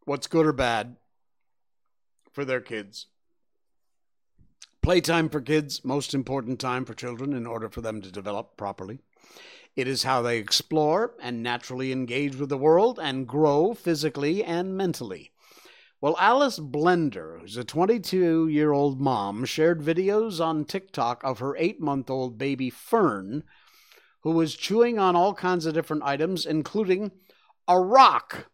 what's 0.04 0.26
good 0.26 0.46
or 0.46 0.52
bad 0.52 0.96
for 2.36 2.44
their 2.44 2.60
kids. 2.60 3.06
Playtime 4.82 5.30
for 5.30 5.40
kids, 5.40 5.82
most 5.82 6.12
important 6.12 6.60
time 6.60 6.84
for 6.84 6.92
children 6.92 7.32
in 7.32 7.46
order 7.46 7.70
for 7.70 7.80
them 7.80 8.02
to 8.02 8.12
develop 8.12 8.58
properly. 8.58 8.98
It 9.74 9.88
is 9.88 10.02
how 10.02 10.20
they 10.20 10.36
explore 10.36 11.14
and 11.22 11.42
naturally 11.42 11.92
engage 11.92 12.36
with 12.36 12.50
the 12.50 12.58
world 12.58 13.00
and 13.02 13.26
grow 13.26 13.72
physically 13.72 14.44
and 14.44 14.76
mentally. 14.76 15.32
Well, 16.02 16.14
Alice 16.20 16.58
Blender, 16.58 17.40
who's 17.40 17.56
a 17.56 17.64
22 17.64 18.48
year 18.48 18.70
old 18.70 19.00
mom, 19.00 19.46
shared 19.46 19.80
videos 19.80 20.38
on 20.38 20.66
TikTok 20.66 21.24
of 21.24 21.38
her 21.38 21.56
eight 21.56 21.80
month 21.80 22.10
old 22.10 22.36
baby 22.36 22.68
Fern, 22.68 23.44
who 24.20 24.32
was 24.32 24.54
chewing 24.54 24.98
on 24.98 25.16
all 25.16 25.32
kinds 25.32 25.64
of 25.64 25.72
different 25.72 26.02
items, 26.02 26.44
including 26.44 27.12
a 27.66 27.80
rock 27.80 28.50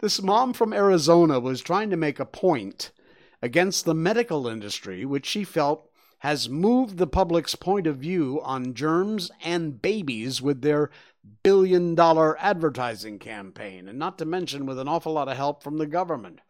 this 0.00 0.22
mom 0.22 0.52
from 0.52 0.72
Arizona 0.72 1.40
was 1.40 1.60
trying 1.60 1.90
to 1.90 1.96
make 1.96 2.18
a 2.18 2.24
point 2.24 2.90
against 3.42 3.84
the 3.84 3.94
medical 3.94 4.46
industry, 4.46 5.04
which 5.04 5.26
she 5.26 5.44
felt 5.44 5.88
has 6.18 6.48
moved 6.48 6.98
the 6.98 7.06
public's 7.06 7.54
point 7.54 7.86
of 7.86 7.98
view 7.98 8.40
on 8.42 8.74
germs 8.74 9.30
and 9.42 9.80
babies 9.80 10.42
with 10.42 10.62
their 10.62 10.90
billion 11.42 11.94
dollar 11.94 12.36
advertising 12.40 13.18
campaign, 13.18 13.88
and 13.88 13.98
not 13.98 14.18
to 14.18 14.24
mention 14.24 14.66
with 14.66 14.78
an 14.78 14.88
awful 14.88 15.12
lot 15.12 15.28
of 15.28 15.36
help 15.36 15.62
from 15.62 15.78
the 15.78 15.86
government. 15.86 16.40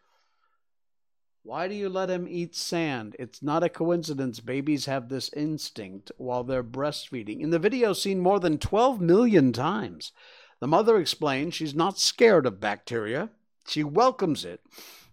Why 1.42 1.68
do 1.68 1.74
you 1.74 1.88
let 1.88 2.10
him 2.10 2.26
eat 2.28 2.54
sand? 2.54 3.16
It's 3.18 3.42
not 3.42 3.62
a 3.62 3.68
coincidence 3.68 4.40
babies 4.40 4.84
have 4.86 5.08
this 5.08 5.30
instinct 5.32 6.12
while 6.18 6.44
they're 6.44 6.64
breastfeeding. 6.64 7.40
In 7.40 7.50
the 7.50 7.58
video 7.58 7.92
seen 7.92 8.20
more 8.20 8.38
than 8.38 8.58
12 8.58 9.00
million 9.00 9.52
times, 9.52 10.12
the 10.60 10.66
mother 10.66 10.98
explains 10.98 11.54
she's 11.54 11.74
not 11.74 11.98
scared 11.98 12.46
of 12.46 12.60
bacteria. 12.60 13.30
She 13.66 13.84
welcomes 13.84 14.44
it 14.44 14.60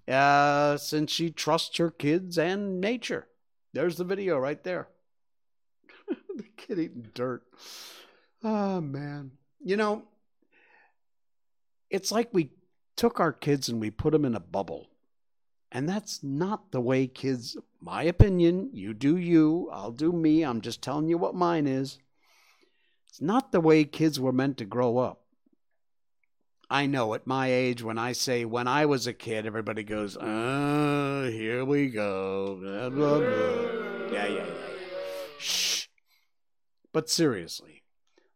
uh, 0.08 0.77
since 0.77 1.12
she 1.12 1.29
trusts 1.29 1.77
her 1.77 1.91
kids 1.91 2.38
and 2.38 2.79
nature. 2.79 3.27
There's 3.73 3.97
the 3.97 4.03
video 4.03 4.38
right 4.38 4.63
there. 4.63 4.88
the 6.36 6.45
kid 6.58 6.79
eating 6.79 7.10
dirt. 7.13 7.43
Oh, 8.43 8.81
man. 8.81 9.31
You 9.63 9.77
know, 9.77 10.03
it's 11.89 12.12
like 12.12 12.29
we 12.31 12.51
took 12.95 13.19
our 13.19 13.34
kids 13.34 13.69
and 13.69 13.81
we 13.81 13.91
put 13.91 14.12
them 14.12 14.25
in 14.25 14.36
a 14.36 14.39
bubble. 14.39 14.88
And 15.71 15.89
that's 15.89 16.23
not 16.23 16.71
the 16.71 16.79
way 16.79 17.08
kids, 17.08 17.58
my 17.81 18.03
opinion, 18.03 18.69
you 18.71 18.93
do 18.93 19.17
you, 19.17 19.69
I'll 19.73 19.91
do 19.91 20.12
me. 20.12 20.43
I'm 20.43 20.62
just 20.62 20.81
telling 20.81 21.10
you 21.10 21.17
what 21.17 21.36
mine 21.36 21.67
is. 21.67 21.99
It's 23.10 23.19
not 23.19 23.51
the 23.51 23.60
way 23.60 23.84
kids 23.84 24.19
were 24.19 24.31
meant 24.31 24.58
to 24.60 24.65
grow 24.65 24.97
up. 24.97 25.24
I 26.69 26.88
know 26.88 27.13
at 27.13 27.28
my 27.28 27.51
age, 27.51 27.84
when 27.84 27.97
I 27.97 28.13
say 28.13 28.43
when 28.45 28.67
I 28.67 28.86
was 28.86 29.06
a 29.06 29.13
kid, 29.13 29.45
everybody 29.45 29.84
goes, 29.84 30.17
uh, 30.17 31.30
here 31.32 31.63
we 31.63 31.89
go. 31.89 32.58
Blah, 32.62 32.89
blah, 32.89 33.19
blah. 33.19 34.12
Yeah, 34.12 34.25
yeah, 34.25 34.28
yeah, 34.28 34.45
yeah. 34.45 34.54
Shh. 35.38 35.88
But 36.91 37.10
seriously, 37.10 37.84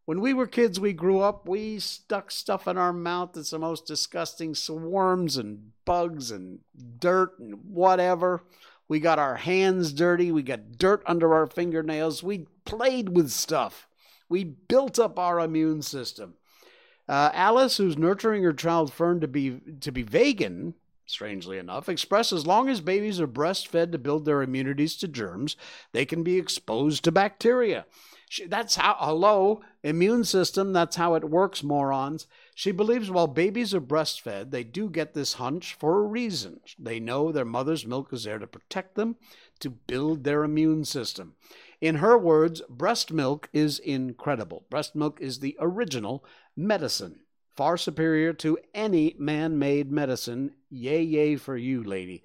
when 0.06 0.22
we 0.22 0.34
were 0.34 0.48
kids, 0.48 0.80
we 0.80 0.94
grew 0.94 1.22
up, 1.22 1.48
we 1.48 1.80
stuck 1.80 2.30
stuff 2.32 2.68
in 2.68 2.78
our 2.78 2.94
mouth 2.94 3.34
that's 3.34 3.52
the 3.52 3.60
most 3.60 3.86
disgusting 3.86 4.54
swarms 4.54 5.38
and 5.38 5.72
bugs 5.86 6.32
and 6.32 6.60
dirt 7.00 7.40
and 7.40 7.64
whatever. 7.64 8.44
We 8.88 9.00
got 9.00 9.20
our 9.20 9.36
hands 9.36 9.94
dirty. 9.94 10.32
We 10.32 10.44
got 10.44 10.78
dirt 10.78 11.04
under 11.06 11.34
our 11.34 11.46
fingernails. 11.46 12.24
We 12.24 12.48
played 12.66 13.10
with 13.10 13.30
stuff. 13.30 13.88
We 14.28 14.44
built 14.44 15.00
up 15.00 15.18
our 15.18 15.40
immune 15.40 15.84
system. 15.84 16.34
Uh, 17.10 17.32
Alice, 17.34 17.78
who's 17.78 17.98
nurturing 17.98 18.44
her 18.44 18.54
child 18.54 18.94
Fern 18.94 19.20
to 19.20 19.28
be 19.28 19.60
to 19.82 19.92
be 19.92 20.04
vegan, 20.04 20.76
strangely 21.08 21.58
enough, 21.58 21.90
expressed 21.90 22.32
as 22.32 22.46
long 22.46 22.70
as 22.70 22.82
babies 22.82 23.20
are 23.20 23.28
breastfed 23.28 23.92
to 23.92 23.98
build 23.98 24.26
their 24.26 24.44
immunities 24.44 24.96
to 24.98 25.08
germs, 25.08 25.56
they 25.92 26.06
can 26.06 26.22
be 26.22 26.38
exposed 26.38 27.04
to 27.04 27.12
bacteria. 27.12 27.88
She, 28.30 28.46
that's 28.46 28.76
how, 28.76 28.96
hello, 29.00 29.62
immune 29.82 30.24
system, 30.24 30.72
that's 30.72 30.98
how 30.98 31.16
it 31.16 31.32
works, 31.32 31.64
morons. 31.64 32.28
She 32.54 32.72
believes 32.72 33.10
while 33.10 33.26
babies 33.26 33.74
are 33.74 33.82
breastfed, 33.82 34.52
they 34.52 34.64
do 34.64 34.88
get 34.88 35.16
this 35.16 35.34
hunch 35.34 35.74
for 35.74 35.98
a 35.98 36.08
reason. 36.08 36.60
They 36.78 37.00
know 37.00 37.32
their 37.32 37.44
mother's 37.44 37.88
milk 37.88 38.14
is 38.14 38.26
there 38.26 38.38
to 38.38 38.46
protect 38.46 38.94
them, 38.94 39.16
to 39.62 39.72
build 39.72 40.24
their 40.24 40.44
immune 40.44 40.86
system. 40.86 41.34
In 41.82 41.96
her 41.96 42.18
words, 42.18 42.62
breast 42.70 43.12
milk 43.12 43.50
is 43.52 43.80
incredible. 43.80 44.66
Breast 44.70 44.96
milk 44.96 45.20
is 45.22 45.40
the 45.40 45.56
original 45.60 46.24
medicine, 46.60 47.22
far 47.56 47.78
superior 47.78 48.34
to 48.34 48.58
any 48.74 49.16
man 49.18 49.58
made 49.58 49.92
medicine. 49.92 50.52
Yay, 50.70 51.02
yay 51.02 51.36
for 51.36 51.58
you, 51.58 51.84
lady. 51.84 52.24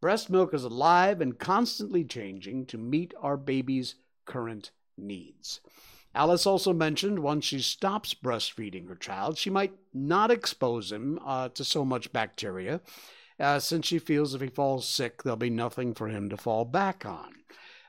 Breast 0.00 0.30
milk 0.30 0.54
is 0.54 0.64
alive 0.64 1.20
and 1.20 1.38
constantly 1.38 2.04
changing 2.04 2.66
to 2.66 2.78
meet 2.78 3.14
our 3.20 3.36
baby's 3.36 3.96
current 4.24 4.70
needs. 4.96 5.60
Alice 6.14 6.46
also 6.46 6.72
mentioned 6.72 7.18
once 7.18 7.44
she 7.44 7.60
stops 7.60 8.14
breastfeeding 8.14 8.88
her 8.88 8.94
child, 8.94 9.38
she 9.38 9.48
might 9.48 9.72
not 9.94 10.30
expose 10.30 10.92
him 10.92 11.18
uh, 11.24 11.48
to 11.50 11.64
so 11.64 11.84
much 11.84 12.12
bacteria, 12.12 12.80
uh, 13.40 13.58
since 13.58 13.86
she 13.86 13.98
feels 13.98 14.34
if 14.34 14.40
he 14.40 14.48
falls 14.48 14.86
sick, 14.86 15.22
there'll 15.22 15.36
be 15.36 15.50
nothing 15.50 15.94
for 15.94 16.08
him 16.08 16.28
to 16.28 16.36
fall 16.36 16.64
back 16.64 17.06
on. 17.06 17.32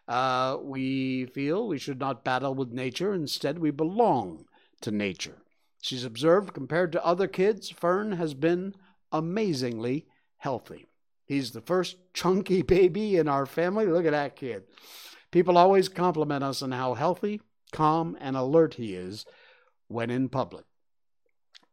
Uh, 0.08 0.58
we 0.62 1.26
feel 1.26 1.68
we 1.68 1.78
should 1.78 2.00
not 2.00 2.24
battle 2.24 2.56
with 2.56 2.72
nature, 2.72 3.14
instead, 3.14 3.60
we 3.60 3.72
belong 3.72 4.46
to 4.82 4.92
nature. 4.92 5.43
She's 5.84 6.06
observed 6.06 6.54
compared 6.54 6.94
to 6.94 7.06
other 7.06 7.28
kids, 7.28 7.70
Fern 7.70 8.14
has 8.14 8.34
been 8.34 8.74
amazingly 9.12 10.06
healthy. 10.38 10.86
He's 11.26 11.52
the 11.52 11.60
first 11.60 11.98
chunky 12.14 12.62
baby 12.78 13.18
in 13.18 13.28
our 13.28 13.46
family. 13.46 13.86
Look 13.86 14.06
at 14.06 14.12
that 14.12 14.38
kid. 14.38 14.64
People 15.30 15.58
always 15.58 15.90
compliment 15.90 16.42
us 16.42 16.62
on 16.62 16.72
how 16.72 16.94
healthy, 16.94 17.42
calm, 17.74 18.16
and 18.22 18.38
alert 18.38 18.76
he 18.76 18.96
is 18.96 19.26
when 19.90 20.10
in 20.10 20.30
public. 20.30 20.64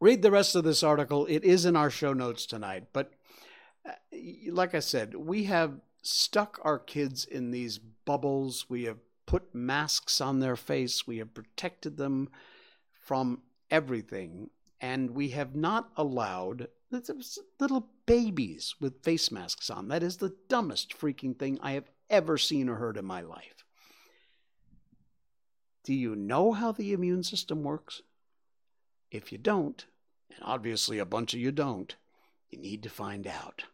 Read 0.00 0.22
the 0.22 0.32
rest 0.32 0.56
of 0.56 0.64
this 0.64 0.82
article. 0.82 1.24
It 1.26 1.44
is 1.44 1.64
in 1.64 1.76
our 1.76 1.88
show 1.88 2.12
notes 2.12 2.46
tonight. 2.46 2.88
But 2.92 3.12
uh, 3.86 3.92
like 4.50 4.74
I 4.74 4.80
said, 4.80 5.14
we 5.14 5.44
have 5.44 5.80
stuck 6.02 6.58
our 6.64 6.80
kids 6.80 7.24
in 7.24 7.52
these 7.52 7.78
bubbles. 7.78 8.66
We 8.68 8.84
have 8.86 8.98
put 9.24 9.54
masks 9.54 10.20
on 10.20 10.40
their 10.40 10.56
face. 10.56 11.06
We 11.06 11.18
have 11.18 11.32
protected 11.32 11.96
them 11.96 12.28
from 12.92 13.42
everything, 13.70 14.50
and 14.80 15.10
we 15.10 15.28
have 15.30 15.54
not 15.54 15.90
allowed 15.96 16.68
little 17.60 17.88
babies 18.06 18.74
with 18.80 19.02
face 19.02 19.30
masks 19.30 19.70
on. 19.70 19.88
That 19.88 20.02
is 20.02 20.16
the 20.16 20.34
dumbest 20.48 20.98
freaking 20.98 21.38
thing 21.38 21.58
I 21.62 21.72
have 21.72 21.88
ever 22.08 22.36
seen 22.36 22.68
or 22.68 22.76
heard 22.76 22.96
in 22.96 23.04
my 23.04 23.20
life. 23.20 23.64
Do 25.84 25.94
you 25.94 26.16
know 26.16 26.52
how 26.52 26.72
the 26.72 26.92
immune 26.92 27.22
system 27.22 27.62
works? 27.62 28.02
If 29.10 29.32
you 29.32 29.38
don't, 29.38 29.86
and 30.30 30.40
obviously 30.42 30.98
a 30.98 31.04
bunch 31.04 31.34
of 31.34 31.40
you 31.40 31.52
don't, 31.52 31.94
you 32.50 32.58
need 32.58 32.82
to 32.82 32.90
find 32.90 33.26
out, 33.26 33.64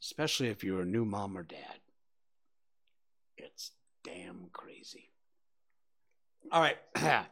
especially 0.00 0.48
if 0.48 0.64
you're 0.64 0.82
a 0.82 0.86
new 0.86 1.04
mom 1.04 1.38
or 1.38 1.42
dad. 1.42 1.78
It's 3.36 3.70
damn 4.04 4.48
crazy. 4.52 5.11
All 6.50 6.60
right. 6.60 6.76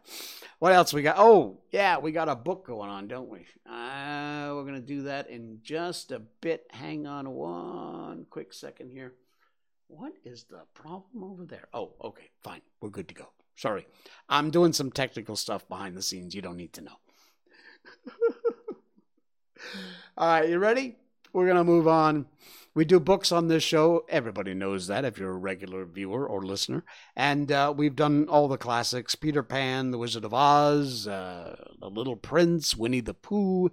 what 0.58 0.72
else 0.72 0.92
we 0.92 1.02
got? 1.02 1.16
Oh, 1.18 1.58
yeah, 1.70 1.98
we 1.98 2.12
got 2.12 2.28
a 2.28 2.36
book 2.36 2.66
going 2.66 2.90
on, 2.90 3.08
don't 3.08 3.28
we? 3.28 3.46
Uh, 3.68 4.52
we're 4.54 4.62
going 4.62 4.74
to 4.74 4.80
do 4.80 5.02
that 5.02 5.28
in 5.30 5.58
just 5.62 6.12
a 6.12 6.20
bit. 6.40 6.66
Hang 6.70 7.06
on 7.06 7.30
one 7.30 8.26
quick 8.30 8.52
second 8.52 8.90
here. 8.90 9.14
What 9.88 10.12
is 10.24 10.44
the 10.44 10.60
problem 10.74 11.24
over 11.24 11.44
there? 11.44 11.66
Oh, 11.74 11.94
okay, 12.02 12.30
fine. 12.42 12.60
We're 12.80 12.90
good 12.90 13.08
to 13.08 13.14
go. 13.14 13.28
Sorry. 13.56 13.86
I'm 14.28 14.50
doing 14.50 14.72
some 14.72 14.90
technical 14.90 15.36
stuff 15.36 15.68
behind 15.68 15.96
the 15.96 16.02
scenes 16.02 16.34
you 16.34 16.42
don't 16.42 16.56
need 16.56 16.72
to 16.74 16.82
know. 16.82 16.96
All 20.16 20.28
right, 20.28 20.48
you 20.48 20.58
ready? 20.58 20.96
We're 21.32 21.46
going 21.46 21.56
to 21.56 21.64
move 21.64 21.88
on. 21.88 22.26
We 22.72 22.84
do 22.84 23.00
books 23.00 23.32
on 23.32 23.48
this 23.48 23.64
show. 23.64 24.04
Everybody 24.08 24.54
knows 24.54 24.86
that 24.86 25.04
if 25.04 25.18
you're 25.18 25.32
a 25.32 25.36
regular 25.36 25.84
viewer 25.84 26.24
or 26.28 26.40
listener. 26.42 26.84
And 27.16 27.50
uh, 27.50 27.74
we've 27.76 27.96
done 27.96 28.28
all 28.28 28.46
the 28.46 28.56
classics 28.56 29.16
Peter 29.16 29.42
Pan, 29.42 29.90
The 29.90 29.98
Wizard 29.98 30.24
of 30.24 30.32
Oz, 30.32 31.08
uh, 31.08 31.56
The 31.80 31.90
Little 31.90 32.14
Prince, 32.14 32.76
Winnie 32.76 33.00
the 33.00 33.12
Pooh. 33.12 33.72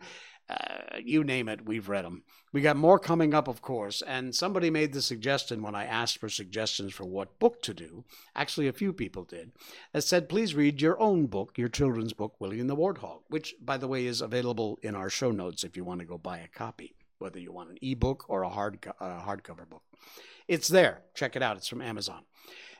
Uh, 0.49 0.97
you 1.03 1.23
name 1.23 1.47
it, 1.47 1.63
we've 1.63 1.89
read 1.89 2.05
them. 2.05 2.23
We 2.51 2.61
got 2.61 2.75
more 2.75 2.97
coming 2.97 3.35
up, 3.35 3.47
of 3.47 3.61
course. 3.61 4.01
And 4.01 4.33
somebody 4.33 4.71
made 4.71 4.93
the 4.93 5.01
suggestion 5.03 5.61
when 5.61 5.75
I 5.75 5.85
asked 5.85 6.17
for 6.17 6.29
suggestions 6.29 6.91
for 6.91 7.05
what 7.05 7.37
book 7.37 7.61
to 7.63 7.75
do. 7.75 8.03
Actually, 8.35 8.67
a 8.67 8.73
few 8.73 8.93
people 8.93 9.25
did. 9.25 9.51
That 9.93 10.05
said, 10.05 10.27
please 10.27 10.55
read 10.55 10.81
your 10.81 10.99
own 10.99 11.27
book, 11.27 11.55
your 11.55 11.69
children's 11.69 12.13
book, 12.13 12.33
Willie 12.39 12.59
and 12.59 12.69
the 12.69 12.75
Warthog, 12.75 13.19
which, 13.27 13.53
by 13.61 13.77
the 13.77 13.87
way, 13.87 14.07
is 14.07 14.21
available 14.21 14.79
in 14.81 14.95
our 14.95 15.09
show 15.09 15.29
notes 15.29 15.63
if 15.63 15.77
you 15.77 15.83
want 15.83 15.99
to 15.99 16.07
go 16.07 16.17
buy 16.17 16.39
a 16.39 16.47
copy 16.47 16.95
whether 17.19 17.39
you 17.39 17.51
want 17.51 17.69
an 17.69 17.77
ebook 17.81 18.25
or 18.29 18.43
a 18.43 18.49
hard 18.49 18.79
uh, 18.99 19.21
hardcover 19.21 19.67
book. 19.67 19.83
It's 20.47 20.67
there. 20.67 21.01
Check 21.13 21.35
it 21.35 21.43
out. 21.43 21.57
It's 21.57 21.67
from 21.67 21.81
Amazon. 21.81 22.23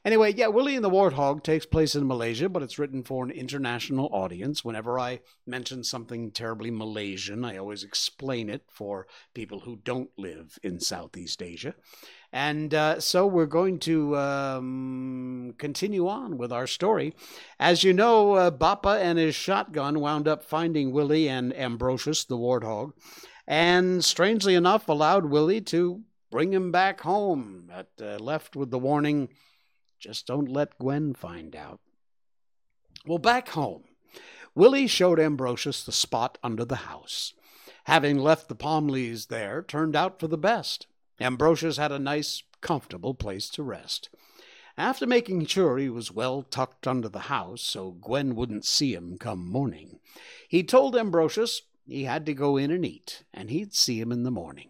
Anyway, 0.06 0.34
yeah, 0.34 0.48
Willie 0.48 0.76
and 0.76 0.86
the 0.86 0.90
Warthog 0.90 1.44
takes 1.44 1.66
place 1.66 1.94
in 1.94 2.08
Malaysia, 2.08 2.48
but 2.48 2.64
it's 2.64 2.80
written 2.80 3.04
for 3.04 3.26
an 3.26 3.32
international 3.32 4.08
audience. 4.14 4.64
Whenever 4.64 4.98
I 4.98 5.20
mention 5.46 5.84
something 5.84 6.32
terribly 6.32 6.72
Malaysian, 6.72 7.44
I 7.44 7.58
always 7.58 7.84
explain 7.84 8.50
it 8.50 8.62
for 8.70 9.08
people 9.34 9.62
who 9.62 9.82
don't 9.84 10.12
live 10.18 10.60
in 10.64 10.80
Southeast 10.80 11.42
Asia. 11.42 11.76
And 12.32 12.74
uh, 12.74 13.00
so 13.02 13.26
we're 13.28 13.48
going 13.48 13.80
to 13.80 14.16
um, 14.16 15.56
continue 15.58 16.08
on 16.08 16.38
with 16.38 16.54
our 16.54 16.68
story. 16.68 17.14
As 17.60 17.84
you 17.84 17.92
know, 17.92 18.34
uh, 18.34 18.52
Papa 18.52 19.00
and 19.02 19.18
his 19.18 19.36
shotgun 19.36 20.00
wound 20.00 20.28
up 20.28 20.44
finding 20.44 20.92
Willie 20.92 21.28
and 21.28 21.54
Ambrosius, 21.54 22.24
the 22.24 22.38
warthog, 22.38 22.94
and 23.48 24.04
strangely 24.04 24.56
enough 24.56 24.90
allowed 24.90 25.26
Willie 25.26 25.62
to 25.62 26.04
bring 26.30 26.52
him 26.54 26.72
back 26.72 27.02
home, 27.02 27.68
but 27.68 27.92
uh, 28.02 28.22
left 28.22 28.56
with 28.56 28.70
the 28.70 28.80
warning 28.80 29.30
just 30.00 30.28
don't 30.28 30.52
let 30.52 30.78
Gwen 30.78 31.14
find 31.14 31.56
out. 31.56 31.80
Well, 33.06 33.18
back 33.18 33.50
home, 33.50 33.86
Willie 34.54 34.88
showed 34.88 35.20
Ambrosius 35.20 35.84
the 35.84 35.92
spot 35.92 36.38
under 36.44 36.66
the 36.66 36.76
house. 36.76 37.34
Having 37.86 38.20
left 38.20 38.50
the 38.50 38.56
palm 38.56 38.88
leaves 38.90 39.28
there, 39.28 39.64
turned 39.64 39.96
out 39.96 40.20
for 40.20 40.28
the 40.28 40.38
best. 40.38 40.88
Ambrosius 41.20 41.78
had 41.78 41.92
a 41.92 42.00
nice, 42.00 42.44
comfortable 42.62 43.14
place 43.14 43.50
to 43.52 43.64
rest. 43.64 44.10
After 44.78 45.08
making 45.08 45.46
sure 45.48 45.78
he 45.78 45.90
was 45.90 46.12
well 46.12 46.44
tucked 46.44 46.86
under 46.86 47.10
the 47.10 47.22
house 47.22 47.62
so 47.62 47.92
Gwen 47.92 48.36
wouldn't 48.36 48.66
see 48.66 48.94
him 48.94 49.18
come 49.18 49.50
morning, 49.50 50.00
he 50.48 50.64
told 50.64 50.96
Ambrosius 50.96 51.64
he 51.88 52.04
had 52.04 52.26
to 52.26 52.34
go 52.34 52.58
in 52.58 52.70
and 52.70 52.86
eat, 52.86 53.24
and 53.34 53.50
he'd 53.50 53.74
see 53.74 54.00
him 54.00 54.12
in 54.12 54.24
the 54.24 54.32
morning. 54.32 54.70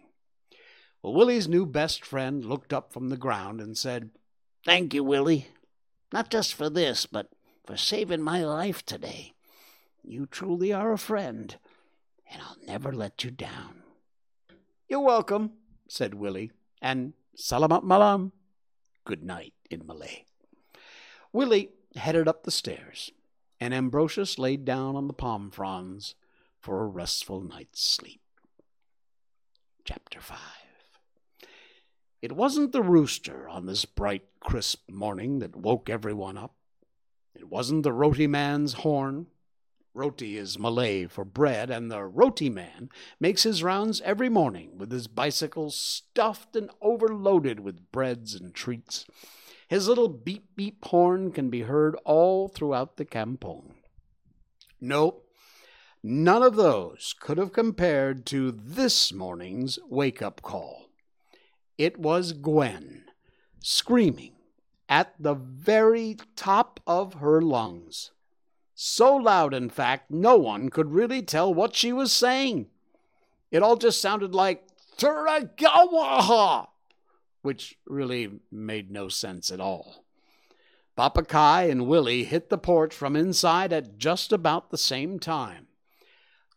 Well, 1.01 1.13
Willie's 1.13 1.47
new 1.47 1.65
best 1.65 2.05
friend 2.05 2.45
looked 2.45 2.71
up 2.71 2.93
from 2.93 3.09
the 3.09 3.17
ground 3.17 3.59
and 3.59 3.75
said, 3.75 4.11
Thank 4.63 4.93
you, 4.93 5.03
Willie. 5.03 5.47
Not 6.13 6.29
just 6.29 6.53
for 6.53 6.69
this, 6.69 7.05
but 7.05 7.29
for 7.65 7.75
saving 7.75 8.21
my 8.21 8.43
life 8.43 8.85
today. 8.85 9.33
You 10.03 10.27
truly 10.27 10.71
are 10.71 10.93
a 10.93 10.97
friend, 10.97 11.57
and 12.31 12.41
I'll 12.41 12.57
never 12.65 12.91
let 12.91 13.23
you 13.23 13.31
down. 13.31 13.81
You're 14.87 15.01
welcome, 15.01 15.53
said 15.89 16.13
Willie, 16.13 16.51
and 16.81 17.13
salamat 17.35 17.83
malam, 17.83 18.31
good 19.05 19.23
night 19.23 19.53
in 19.69 19.85
Malay. 19.85 20.25
Willie 21.33 21.71
headed 21.95 22.27
up 22.27 22.43
the 22.43 22.51
stairs, 22.51 23.11
and 23.59 23.73
Ambrosius 23.73 24.37
laid 24.37 24.65
down 24.65 24.95
on 24.95 25.07
the 25.07 25.13
palm 25.13 25.49
fronds 25.49 26.15
for 26.59 26.81
a 26.81 26.87
restful 26.87 27.41
night's 27.41 27.81
sleep. 27.81 28.21
Chapter 29.83 30.19
5 30.19 30.37
It 32.21 32.33
wasn't 32.33 32.71
the 32.71 32.81
rooster 32.81 33.47
on 33.47 33.65
this 33.65 33.85
bright, 33.85 34.25
crisp 34.39 34.89
morning 34.89 35.39
that 35.39 35.55
woke 35.55 35.89
everyone 35.89 36.37
up. 36.37 36.55
It 37.33 37.47
wasn't 37.47 37.83
the 37.83 37.93
roti 37.93 38.27
man's 38.27 38.73
horn. 38.73 39.27
Roti 39.93 40.37
is 40.37 40.59
Malay 40.59 41.07
for 41.07 41.25
bread, 41.25 41.69
and 41.71 41.89
the 41.89 42.03
roti 42.03 42.49
man 42.49 42.89
makes 43.19 43.43
his 43.43 43.63
rounds 43.63 44.01
every 44.01 44.29
morning 44.29 44.77
with 44.77 44.91
his 44.91 45.07
bicycle 45.07 45.71
stuffed 45.71 46.55
and 46.55 46.69
overloaded 46.81 47.61
with 47.61 47.91
breads 47.91 48.35
and 48.35 48.53
treats. 48.53 49.05
His 49.67 49.87
little 49.87 50.07
beep 50.07 50.55
beep 50.55 50.85
horn 50.85 51.31
can 51.31 51.49
be 51.49 51.61
heard 51.61 51.95
all 52.05 52.47
throughout 52.47 52.97
the 52.97 53.05
kampong. 53.05 53.73
No, 54.79 55.23
None 56.09 56.41
of 56.41 56.55
those 56.55 57.13
could 57.19 57.37
have 57.37 57.51
compared 57.51 58.25
to 58.27 58.49
this 58.49 59.11
morning's 59.11 59.77
wake 59.89 60.21
up 60.21 60.41
call. 60.41 60.85
It 61.77 61.97
was 61.97 62.31
Gwen 62.31 63.03
screaming 63.59 64.31
at 64.87 65.13
the 65.19 65.33
very 65.33 66.15
top 66.37 66.79
of 66.87 67.15
her 67.15 67.41
lungs. 67.41 68.11
So 68.73 69.17
loud, 69.17 69.53
in 69.53 69.69
fact, 69.69 70.09
no 70.09 70.37
one 70.37 70.69
could 70.69 70.93
really 70.93 71.21
tell 71.21 71.53
what 71.53 71.75
she 71.75 71.91
was 71.91 72.13
saying. 72.13 72.67
It 73.51 73.61
all 73.61 73.75
just 73.75 73.99
sounded 73.99 74.33
like 74.33 74.63
Turagawaha, 74.97 76.67
which 77.41 77.77
really 77.85 78.39
made 78.49 78.89
no 78.89 79.09
sense 79.09 79.51
at 79.51 79.59
all. 79.59 80.05
Papa 80.95 81.23
Kai 81.23 81.63
and 81.63 81.85
Willie 81.85 82.23
hit 82.23 82.47
the 82.47 82.57
porch 82.57 82.95
from 82.95 83.17
inside 83.17 83.73
at 83.73 83.97
just 83.97 84.31
about 84.31 84.69
the 84.69 84.77
same 84.77 85.19
time. 85.19 85.66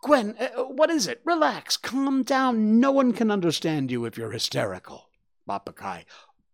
Gwen, 0.03 0.35
uh, 0.39 0.63
what 0.65 0.91
is 0.91 1.07
it? 1.07 1.21
Relax, 1.25 1.77
calm 1.77 2.23
down. 2.23 2.81
No 2.81 2.91
one 2.91 3.13
can 3.13 3.31
understand 3.31 3.91
you 3.91 4.05
if 4.07 4.17
you're 4.17 4.31
hysterical. 4.31 5.11
Papa 5.47 5.73
Kai 5.73 6.05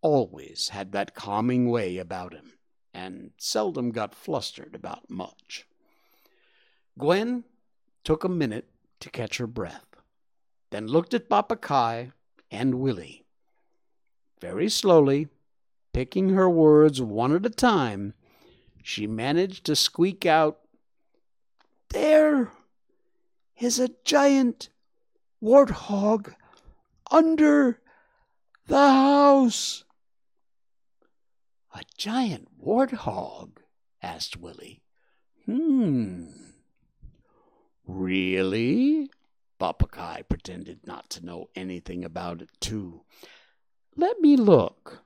always 0.01 0.71
had 0.71 0.93
that 0.93 1.15
calming 1.15 1.69
way 1.69 1.99
about 1.99 2.33
him, 2.33 2.55
and 2.93 3.31
seldom 3.39 3.91
got 3.91 4.15
flustered 4.15 4.75
about 4.75 5.09
much. 5.09 5.67
Gwen 6.99 7.45
took 8.05 8.25
a 8.25 8.29
minute 8.29 8.69
to 9.01 9.11
catch 9.11 9.39
her 9.39 9.47
breath, 9.47 9.97
then 10.71 10.87
looked 10.87 11.15
at 11.15 11.29
Papa 11.29 11.57
Kai 11.57 12.13
and 12.51 12.77
Willie. 12.77 13.25
Very 14.41 14.69
slowly, 14.69 15.29
picking 15.93 16.31
her 16.31 16.49
words 16.49 17.01
one 17.01 17.35
at 17.35 17.47
a 17.47 17.51
time, 17.51 18.15
she 18.83 19.07
managed 19.07 19.65
to 19.67 19.77
squeak 19.77 20.25
out, 20.27 20.61
There 21.91 22.53
is 23.61 23.79
a 23.79 23.91
giant 24.05 24.69
warthog 25.43 26.35
under 27.11 27.81
the 28.67 28.77
house. 28.77 29.85
A 31.75 31.83
giant 31.97 32.49
warthog? 32.63 33.59
asked 34.03 34.37
Willie. 34.37 34.83
Hmm. 35.45 36.27
Really? 37.87 39.11
Papa 39.59 39.87
Kai 39.87 40.23
pretended 40.29 40.87
not 40.87 41.09
to 41.11 41.25
know 41.25 41.49
anything 41.55 42.05
about 42.05 42.43
it, 42.43 42.51
too. 42.61 43.03
Let 43.97 44.21
me 44.21 44.37
look. 44.37 45.03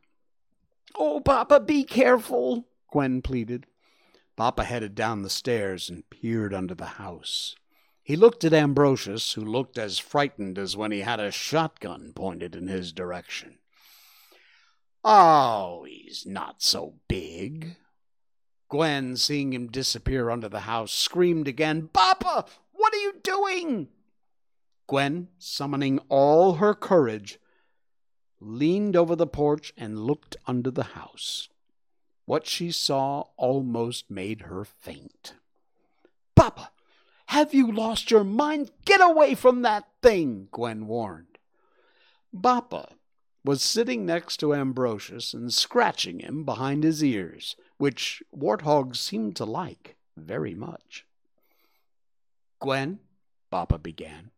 Oh, 0.96 1.20
Papa, 1.20 1.60
be 1.60 1.84
careful, 1.84 2.66
Gwen 2.90 3.22
pleaded. 3.22 3.66
Papa 4.36 4.64
headed 4.64 4.94
down 4.94 5.22
the 5.22 5.30
stairs 5.30 5.88
and 5.88 6.08
peered 6.10 6.54
under 6.54 6.74
the 6.74 6.86
house. 6.86 7.54
He 8.10 8.16
looked 8.16 8.42
at 8.42 8.52
Ambrosius, 8.52 9.34
who 9.34 9.44
looked 9.44 9.78
as 9.78 10.00
frightened 10.00 10.58
as 10.58 10.76
when 10.76 10.90
he 10.90 11.02
had 11.02 11.20
a 11.20 11.30
shotgun 11.30 12.12
pointed 12.12 12.56
in 12.56 12.66
his 12.66 12.92
direction. 12.92 13.58
Oh, 15.04 15.84
he's 15.88 16.26
not 16.26 16.60
so 16.60 16.94
big. 17.06 17.76
Gwen, 18.68 19.16
seeing 19.16 19.52
him 19.52 19.68
disappear 19.68 20.28
under 20.28 20.48
the 20.48 20.66
house, 20.66 20.92
screamed 20.92 21.46
again, 21.46 21.88
Papa, 21.92 22.46
what 22.72 22.92
are 22.92 22.96
you 22.96 23.14
doing? 23.22 23.86
Gwen, 24.88 25.28
summoning 25.38 26.00
all 26.08 26.54
her 26.54 26.74
courage, 26.74 27.38
leaned 28.40 28.96
over 28.96 29.14
the 29.14 29.28
porch 29.28 29.72
and 29.76 30.00
looked 30.00 30.34
under 30.48 30.72
the 30.72 30.98
house. 30.98 31.48
What 32.24 32.44
she 32.44 32.72
saw 32.72 33.26
almost 33.36 34.10
made 34.10 34.40
her 34.40 34.64
faint. 34.64 35.34
Papa, 36.34 36.69
have 37.30 37.54
you 37.54 37.70
lost 37.70 38.10
your 38.10 38.24
mind? 38.24 38.72
Get 38.84 39.00
away 39.00 39.36
from 39.36 39.62
that 39.62 39.86
thing, 40.02 40.48
Gwen 40.50 40.88
warned. 40.88 41.38
Papa, 42.42 42.88
was 43.44 43.62
sitting 43.62 44.04
next 44.04 44.38
to 44.38 44.52
Ambrosius 44.52 45.32
and 45.32 45.54
scratching 45.54 46.18
him 46.18 46.44
behind 46.44 46.82
his 46.82 47.04
ears, 47.04 47.54
which 47.78 48.20
warthogs 48.36 48.96
seemed 48.96 49.36
to 49.36 49.44
like 49.44 49.94
very 50.16 50.56
much. 50.56 51.06
Gwen, 52.60 52.98
Papa 53.48 53.78
began, 53.78 54.32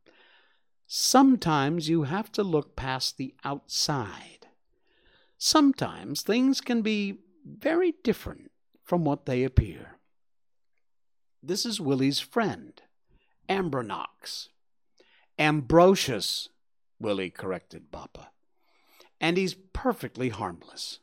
sometimes 0.86 1.88
you 1.88 2.02
have 2.02 2.30
to 2.32 2.42
look 2.42 2.76
past 2.76 3.16
the 3.16 3.34
outside. 3.42 4.48
Sometimes 5.38 6.20
things 6.20 6.60
can 6.60 6.82
be 6.82 7.20
very 7.44 7.94
different 8.04 8.50
from 8.84 9.02
what 9.02 9.24
they 9.24 9.44
appear. 9.44 9.91
This 11.44 11.66
is 11.66 11.80
Willie's 11.80 12.20
friend, 12.20 12.80
Ambronox. 13.48 14.46
Ambrosius, 15.40 16.50
Willie 17.00 17.30
corrected 17.30 17.90
Papa. 17.90 18.30
And 19.20 19.36
he's 19.36 19.56
perfectly 19.72 20.28
harmless. 20.28 21.00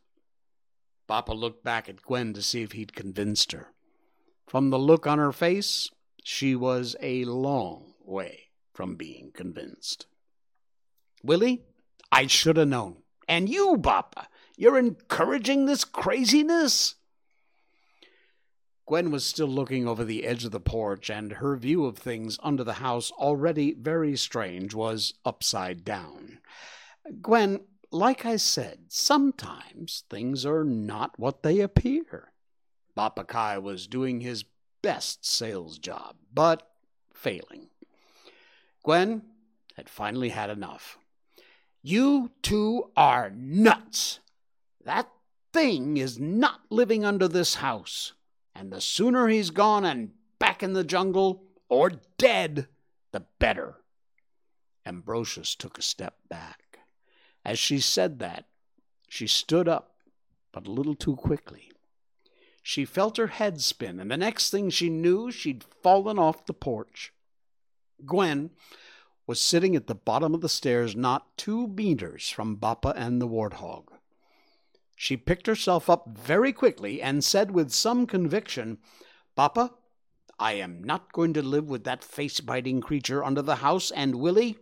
Papa 1.07 1.33
looked 1.33 1.65
back 1.65 1.89
at 1.89 2.03
Gwen 2.03 2.33
to 2.33 2.41
see 2.41 2.61
if 2.61 2.71
he'd 2.71 2.95
convinced 2.95 3.51
her. 3.51 3.73
From 4.47 4.69
the 4.69 4.79
look 4.79 5.05
on 5.05 5.19
her 5.19 5.33
face, 5.33 5.89
she 6.23 6.55
was 6.55 6.95
a 7.01 7.25
long 7.25 7.93
way 8.05 8.43
from 8.71 8.95
being 8.95 9.31
convinced. 9.33 10.05
Willie, 11.21 11.63
I 12.13 12.27
should 12.27 12.55
have 12.55 12.69
known. 12.69 13.03
And 13.27 13.49
you, 13.49 13.77
Papa, 13.77 14.29
you're 14.55 14.79
encouraging 14.79 15.65
this 15.65 15.83
craziness? 15.83 16.95
Gwen 18.89 19.11
was 19.11 19.23
still 19.23 19.47
looking 19.47 19.87
over 19.87 20.03
the 20.03 20.25
edge 20.25 20.45
of 20.45 20.51
the 20.51 20.59
porch, 20.59 21.11
and 21.11 21.33
her 21.33 21.55
view 21.55 21.85
of 21.85 21.95
things 21.95 22.39
under 22.41 22.63
the 22.63 22.73
house, 22.81 23.11
already 23.11 23.71
very 23.71 24.17
strange, 24.17 24.73
was 24.73 25.13
upside 25.23 25.85
down. 25.85 26.39
Gwen, 27.21 27.59
like 27.91 28.25
I 28.25 28.37
said, 28.37 28.85
sometimes 28.87 30.05
things 30.09 30.43
are 30.43 30.63
not 30.63 31.19
what 31.19 31.43
they 31.43 31.59
appear. 31.59 32.31
Papa 32.95 33.25
Kai 33.25 33.59
was 33.59 33.85
doing 33.85 34.21
his 34.21 34.43
best 34.81 35.23
sales 35.23 35.77
job, 35.77 36.15
but 36.33 36.67
failing. 37.13 37.67
Gwen 38.81 39.21
had 39.75 39.87
finally 39.87 40.29
had 40.29 40.49
enough. 40.49 40.97
You 41.83 42.31
two 42.41 42.89
are 42.97 43.29
nuts. 43.29 44.19
That 44.83 45.11
thing 45.53 45.97
is 45.97 46.19
not 46.19 46.61
living 46.71 47.05
under 47.05 47.27
this 47.27 47.53
house 47.53 48.13
and 48.59 48.73
the 48.73 48.81
sooner 48.81 49.29
he's 49.29 49.51
gone 49.51 49.85
and 49.85 50.11
back 50.37 50.61
in 50.61 50.73
the 50.73 50.83
jungle 50.83 51.43
or 51.69 51.93
dead, 52.17 52.67
the 53.13 53.23
better. 53.39 53.77
Ambrosius 54.85 55.55
took 55.55 55.77
a 55.77 55.81
step 55.81 56.17
back. 56.29 56.79
As 57.45 57.57
she 57.57 57.79
said 57.79 58.19
that, 58.19 58.47
she 59.07 59.27
stood 59.27 59.69
up, 59.69 59.95
but 60.51 60.67
a 60.67 60.71
little 60.71 60.93
too 60.93 61.15
quickly. 61.15 61.71
She 62.61 62.83
felt 62.83 63.15
her 63.15 63.27
head 63.27 63.61
spin, 63.61 63.97
and 63.97 64.11
the 64.11 64.17
next 64.17 64.49
thing 64.49 64.69
she 64.69 64.89
knew, 64.89 65.31
she'd 65.31 65.63
fallen 65.63 66.19
off 66.19 66.45
the 66.45 66.53
porch. 66.53 67.13
Gwen 68.05 68.49
was 69.25 69.39
sitting 69.39 69.73
at 69.73 69.87
the 69.87 69.95
bottom 69.95 70.33
of 70.33 70.41
the 70.41 70.49
stairs, 70.49 70.97
not 70.97 71.37
two 71.37 71.67
meters 71.67 72.29
from 72.29 72.57
Papa 72.57 72.93
and 72.97 73.21
the 73.21 73.27
warthog. 73.27 73.85
She 75.01 75.15
picked 75.15 75.47
herself 75.47 75.89
up 75.89 76.09
very 76.09 76.51
quickly 76.51 77.01
and 77.01 77.23
said 77.23 77.51
with 77.51 77.71
some 77.71 78.05
conviction, 78.05 78.79
Papa, 79.33 79.71
I 80.37 80.55
am 80.55 80.83
not 80.83 81.13
going 81.13 81.31
to 81.35 81.41
live 81.41 81.69
with 81.69 81.85
that 81.85 82.03
face 82.03 82.41
biting 82.41 82.81
creature 82.81 83.23
under 83.23 83.41
the 83.41 83.55
house, 83.55 83.91
and 83.91 84.15
Willie, 84.15 84.57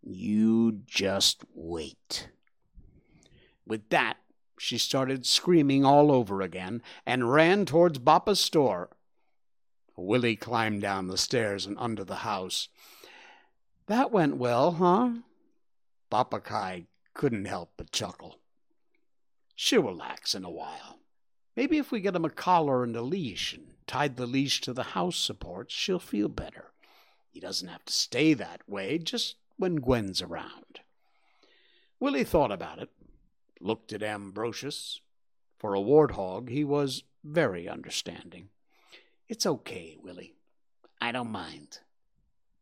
you 0.00 0.80
just 0.86 1.44
wait. 1.52 2.30
With 3.66 3.90
that, 3.90 4.16
she 4.58 4.78
started 4.78 5.26
screaming 5.26 5.84
all 5.84 6.10
over 6.10 6.40
again 6.40 6.80
and 7.04 7.30
ran 7.30 7.66
towards 7.66 7.98
Papa's 7.98 8.40
store. 8.40 8.88
Willie 9.94 10.36
climbed 10.36 10.80
down 10.80 11.08
the 11.08 11.18
stairs 11.18 11.66
and 11.66 11.76
under 11.78 12.02
the 12.02 12.24
house. 12.24 12.68
That 13.88 14.10
went 14.10 14.38
well, 14.38 14.72
huh? 14.72 15.10
Papa 16.08 16.40
Kai 16.40 16.86
couldn't 17.12 17.44
help 17.44 17.72
but 17.76 17.92
chuckle. 17.92 18.38
She'll 19.62 19.82
relax 19.82 20.34
in 20.34 20.42
a 20.42 20.50
while. 20.50 21.00
Maybe 21.54 21.76
if 21.76 21.92
we 21.92 22.00
get 22.00 22.16
him 22.16 22.24
a 22.24 22.30
collar 22.30 22.82
and 22.82 22.96
a 22.96 23.02
leash 23.02 23.52
and 23.52 23.74
tied 23.86 24.16
the 24.16 24.24
leash 24.24 24.62
to 24.62 24.72
the 24.72 24.94
house 24.96 25.18
supports, 25.18 25.74
she'll 25.74 25.98
feel 25.98 26.30
better. 26.30 26.72
He 27.28 27.40
doesn't 27.40 27.68
have 27.68 27.84
to 27.84 27.92
stay 27.92 28.32
that 28.32 28.66
way 28.66 28.96
just 28.96 29.36
when 29.58 29.76
Gwen's 29.76 30.22
around. 30.22 30.80
Willie 32.00 32.24
thought 32.24 32.50
about 32.50 32.78
it, 32.78 32.88
looked 33.60 33.92
at 33.92 34.02
Ambrosius. 34.02 35.02
For 35.58 35.74
a 35.74 35.78
warthog, 35.78 36.48
he 36.48 36.64
was 36.64 37.02
very 37.22 37.68
understanding. 37.68 38.48
It's 39.28 39.44
okay, 39.44 39.94
Willie. 40.02 40.36
I 41.02 41.12
don't 41.12 41.30
mind. 41.30 41.80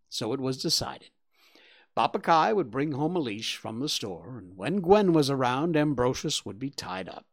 So 0.08 0.32
it 0.32 0.40
was 0.40 0.60
decided. 0.60 1.10
Papa 1.98 2.20
Kai 2.20 2.52
would 2.52 2.70
bring 2.70 2.92
home 2.92 3.16
a 3.16 3.18
leash 3.18 3.56
from 3.56 3.80
the 3.80 3.88
store, 3.88 4.38
and 4.38 4.56
when 4.56 4.80
Gwen 4.80 5.12
was 5.12 5.30
around, 5.30 5.76
Ambrosius 5.76 6.46
would 6.46 6.56
be 6.56 6.70
tied 6.70 7.08
up. 7.08 7.26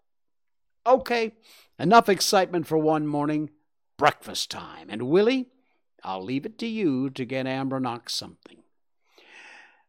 Okay, 0.88 1.34
enough 1.78 2.10
excitement 2.10 2.65
for 2.65 2.80
one 2.80 3.06
morning. 3.06 3.51
Breakfast 3.95 4.49
time. 4.49 4.88
And 4.89 5.04
Willie, 5.04 5.49
I'll 6.04 6.23
leave 6.23 6.47
it 6.47 6.58
to 6.58 6.65
you 6.65 7.12
to 7.12 7.25
get 7.25 7.45
Ambronox 7.45 8.10
something. 8.10 8.63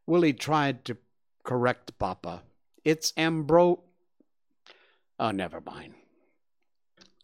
Willie 0.04 0.34
tried 0.34 0.84
to 0.84 0.98
correct 1.42 1.98
Papa. 1.98 2.42
It's 2.84 3.12
Ambro. 3.12 3.80
Oh, 5.18 5.30
never 5.30 5.62
mind. 5.62 5.94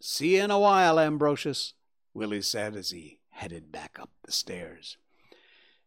See 0.01 0.37
you 0.37 0.43
in 0.45 0.49
a 0.49 0.57
while, 0.57 0.99
Ambrosius, 0.99 1.75
Willie 2.15 2.41
said 2.41 2.75
as 2.75 2.89
he 2.89 3.19
headed 3.29 3.71
back 3.71 3.99
up 4.01 4.09
the 4.23 4.31
stairs. 4.31 4.97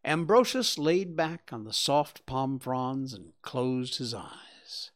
Ambrosius 0.07 0.79
laid 0.79 1.17
back 1.17 1.49
on 1.53 1.65
the 1.65 1.73
soft 1.73 2.25
palm 2.27 2.61
fronds 2.61 3.13
and 3.13 3.33
closed 3.43 3.99
his 3.99 4.15
eyes. 4.15 4.93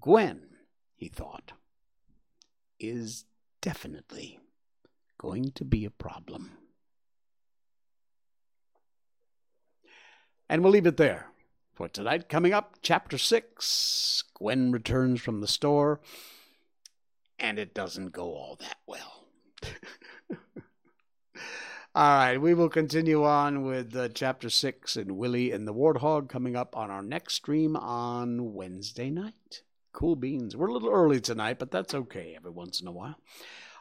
Gwen, 0.00 0.48
he 0.96 1.08
thought, 1.08 1.52
is 2.78 3.26
definitely 3.60 4.40
going 5.18 5.52
to 5.52 5.66
be 5.66 5.84
a 5.84 5.90
problem. 5.90 6.52
And 10.48 10.64
we'll 10.64 10.72
leave 10.72 10.86
it 10.86 10.96
there 10.96 11.26
for 11.74 11.86
tonight. 11.86 12.30
Coming 12.30 12.54
up, 12.54 12.76
Chapter 12.80 13.18
6 13.18 14.24
Gwen 14.32 14.72
returns 14.72 15.20
from 15.20 15.42
the 15.42 15.46
store, 15.46 16.00
and 17.38 17.58
it 17.58 17.74
doesn't 17.74 18.12
go 18.12 18.32
all 18.32 18.56
that 18.60 18.78
well. 18.86 19.26
All 21.92 22.18
right, 22.18 22.40
we 22.40 22.54
will 22.54 22.68
continue 22.68 23.24
on 23.24 23.64
with 23.64 23.96
uh, 23.96 24.10
chapter 24.10 24.48
six 24.48 24.94
and 24.94 25.16
Willie 25.16 25.50
and 25.50 25.66
the 25.66 25.74
Warthog 25.74 26.28
coming 26.28 26.54
up 26.54 26.76
on 26.76 26.88
our 26.88 27.02
next 27.02 27.34
stream 27.34 27.74
on 27.74 28.54
Wednesday 28.54 29.10
night. 29.10 29.62
Cool 29.92 30.14
beans. 30.14 30.56
We're 30.56 30.68
a 30.68 30.72
little 30.72 30.92
early 30.92 31.20
tonight, 31.20 31.58
but 31.58 31.72
that's 31.72 31.92
okay 31.92 32.34
every 32.36 32.52
once 32.52 32.80
in 32.80 32.86
a 32.86 32.92
while. 32.92 33.16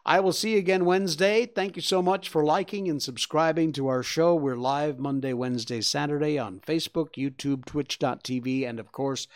I 0.08 0.22
will 0.22 0.34
see 0.34 0.54
you 0.54 0.58
again 0.58 0.86
Wednesday. 0.86 1.46
Thank 1.46 1.76
you 1.76 1.84
so 1.84 2.02
much 2.02 2.30
for 2.30 2.44
liking 2.44 2.90
and 2.90 3.00
subscribing 3.00 3.74
to 3.74 3.90
our 3.90 4.02
show. 4.02 4.34
We're 4.34 4.56
live 4.56 4.98
Monday, 4.98 5.34
Wednesday, 5.34 5.80
Saturday 5.80 6.40
on 6.40 6.62
Facebook, 6.62 7.10
YouTube, 7.16 7.66
Twitch.tv, 7.66 8.68
and 8.68 8.80
of 8.80 8.92
course, 8.92 9.28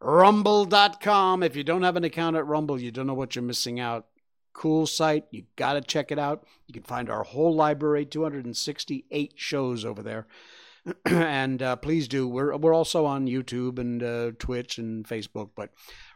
Rumble.com. 0.00 1.42
If 1.42 1.56
you 1.56 1.64
don't 1.64 1.82
have 1.82 1.96
an 1.96 2.04
account 2.04 2.36
at 2.36 2.46
Rumble, 2.46 2.80
you 2.80 2.92
don't 2.92 3.08
know 3.08 3.14
what 3.14 3.34
you're 3.34 3.42
missing 3.42 3.80
out. 3.80 4.06
Cool 4.52 4.86
site. 4.86 5.24
You 5.30 5.44
got 5.56 5.74
to 5.74 5.80
check 5.80 6.12
it 6.12 6.18
out. 6.18 6.44
You 6.66 6.74
can 6.74 6.82
find 6.82 7.08
our 7.08 7.22
whole 7.22 7.54
library, 7.54 8.04
268 8.04 9.32
shows 9.36 9.84
over 9.84 10.02
there. 10.02 10.26
and 11.06 11.62
uh, 11.62 11.76
please 11.76 12.08
do. 12.08 12.26
We're 12.26 12.56
we're 12.56 12.74
also 12.74 13.06
on 13.06 13.26
YouTube 13.26 13.78
and 13.78 14.02
uh, 14.02 14.32
Twitch 14.38 14.78
and 14.78 15.06
Facebook, 15.06 15.50
but 15.54 15.70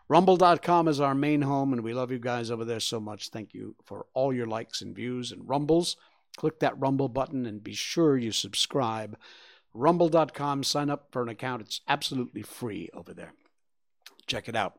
Rumble.com 0.08 0.86
is 0.86 1.00
our 1.00 1.14
main 1.14 1.42
home, 1.42 1.72
and 1.72 1.82
we 1.82 1.92
love 1.92 2.12
you 2.12 2.18
guys 2.18 2.50
over 2.50 2.64
there 2.64 2.80
so 2.80 3.00
much. 3.00 3.28
Thank 3.28 3.54
you 3.54 3.74
for 3.84 4.06
all 4.14 4.32
your 4.32 4.46
likes 4.46 4.80
and 4.80 4.94
views 4.94 5.32
and 5.32 5.48
rumbles. 5.48 5.96
Click 6.36 6.60
that 6.60 6.78
Rumble 6.78 7.08
button 7.08 7.46
and 7.46 7.62
be 7.62 7.74
sure 7.74 8.16
you 8.16 8.30
subscribe. 8.30 9.18
Rumble.com, 9.74 10.62
sign 10.62 10.90
up 10.90 11.08
for 11.10 11.22
an 11.22 11.28
account. 11.28 11.62
It's 11.62 11.80
absolutely 11.88 12.42
free 12.42 12.88
over 12.94 13.12
there. 13.12 13.32
Check 14.26 14.48
it 14.48 14.56
out. 14.56 14.78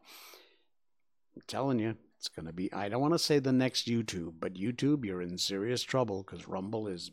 I'm 1.35 1.41
telling 1.47 1.79
you, 1.79 1.97
it's 2.17 2.29
going 2.29 2.47
to 2.47 2.53
be, 2.53 2.71
I 2.73 2.89
don't 2.89 3.01
want 3.01 3.13
to 3.13 3.19
say 3.19 3.39
the 3.39 3.51
next 3.51 3.87
YouTube, 3.87 4.33
but 4.39 4.55
YouTube, 4.55 5.05
you're 5.05 5.21
in 5.21 5.37
serious 5.37 5.83
trouble 5.83 6.23
because 6.23 6.47
Rumble 6.47 6.87
is 6.87 7.11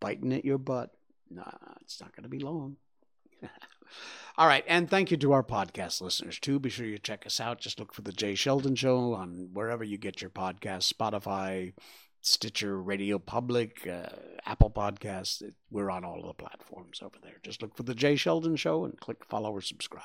biting 0.00 0.32
at 0.32 0.44
your 0.44 0.58
butt. 0.58 0.90
Nah, 1.30 1.42
it's 1.80 2.00
not 2.00 2.14
going 2.14 2.22
to 2.22 2.28
be 2.28 2.38
long. 2.38 2.76
All 4.38 4.46
right. 4.46 4.64
And 4.68 4.88
thank 4.88 5.10
you 5.10 5.16
to 5.18 5.32
our 5.32 5.42
podcast 5.42 6.00
listeners, 6.00 6.38
too. 6.38 6.60
Be 6.60 6.70
sure 6.70 6.86
you 6.86 6.98
check 6.98 7.26
us 7.26 7.40
out. 7.40 7.60
Just 7.60 7.80
look 7.80 7.92
for 7.92 8.02
The 8.02 8.12
Jay 8.12 8.36
Sheldon 8.36 8.76
Show 8.76 9.14
on 9.14 9.50
wherever 9.52 9.82
you 9.82 9.98
get 9.98 10.20
your 10.20 10.30
podcasts 10.30 10.92
Spotify, 10.92 11.72
Stitcher, 12.28 12.80
Radio 12.80 13.18
Public, 13.18 13.86
uh, 13.86 14.08
Apple 14.44 14.70
Podcasts. 14.70 15.42
We're 15.70 15.90
on 15.90 16.04
all 16.04 16.26
the 16.26 16.34
platforms 16.34 17.00
over 17.02 17.16
there. 17.22 17.36
Just 17.42 17.62
look 17.62 17.76
for 17.76 17.82
The 17.82 17.94
Jay 17.94 18.16
Sheldon 18.16 18.56
Show 18.56 18.84
and 18.84 18.98
click 19.00 19.24
follow 19.24 19.50
or 19.52 19.60
subscribe. 19.60 20.04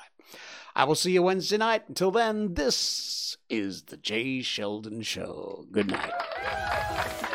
I 0.74 0.84
will 0.84 0.94
see 0.94 1.12
you 1.12 1.22
Wednesday 1.22 1.58
night. 1.58 1.84
Until 1.88 2.10
then, 2.10 2.54
this 2.54 3.36
is 3.48 3.82
The 3.82 3.96
Jay 3.96 4.42
Sheldon 4.42 5.02
Show. 5.02 5.66
Good 5.70 5.88
night. 5.88 7.32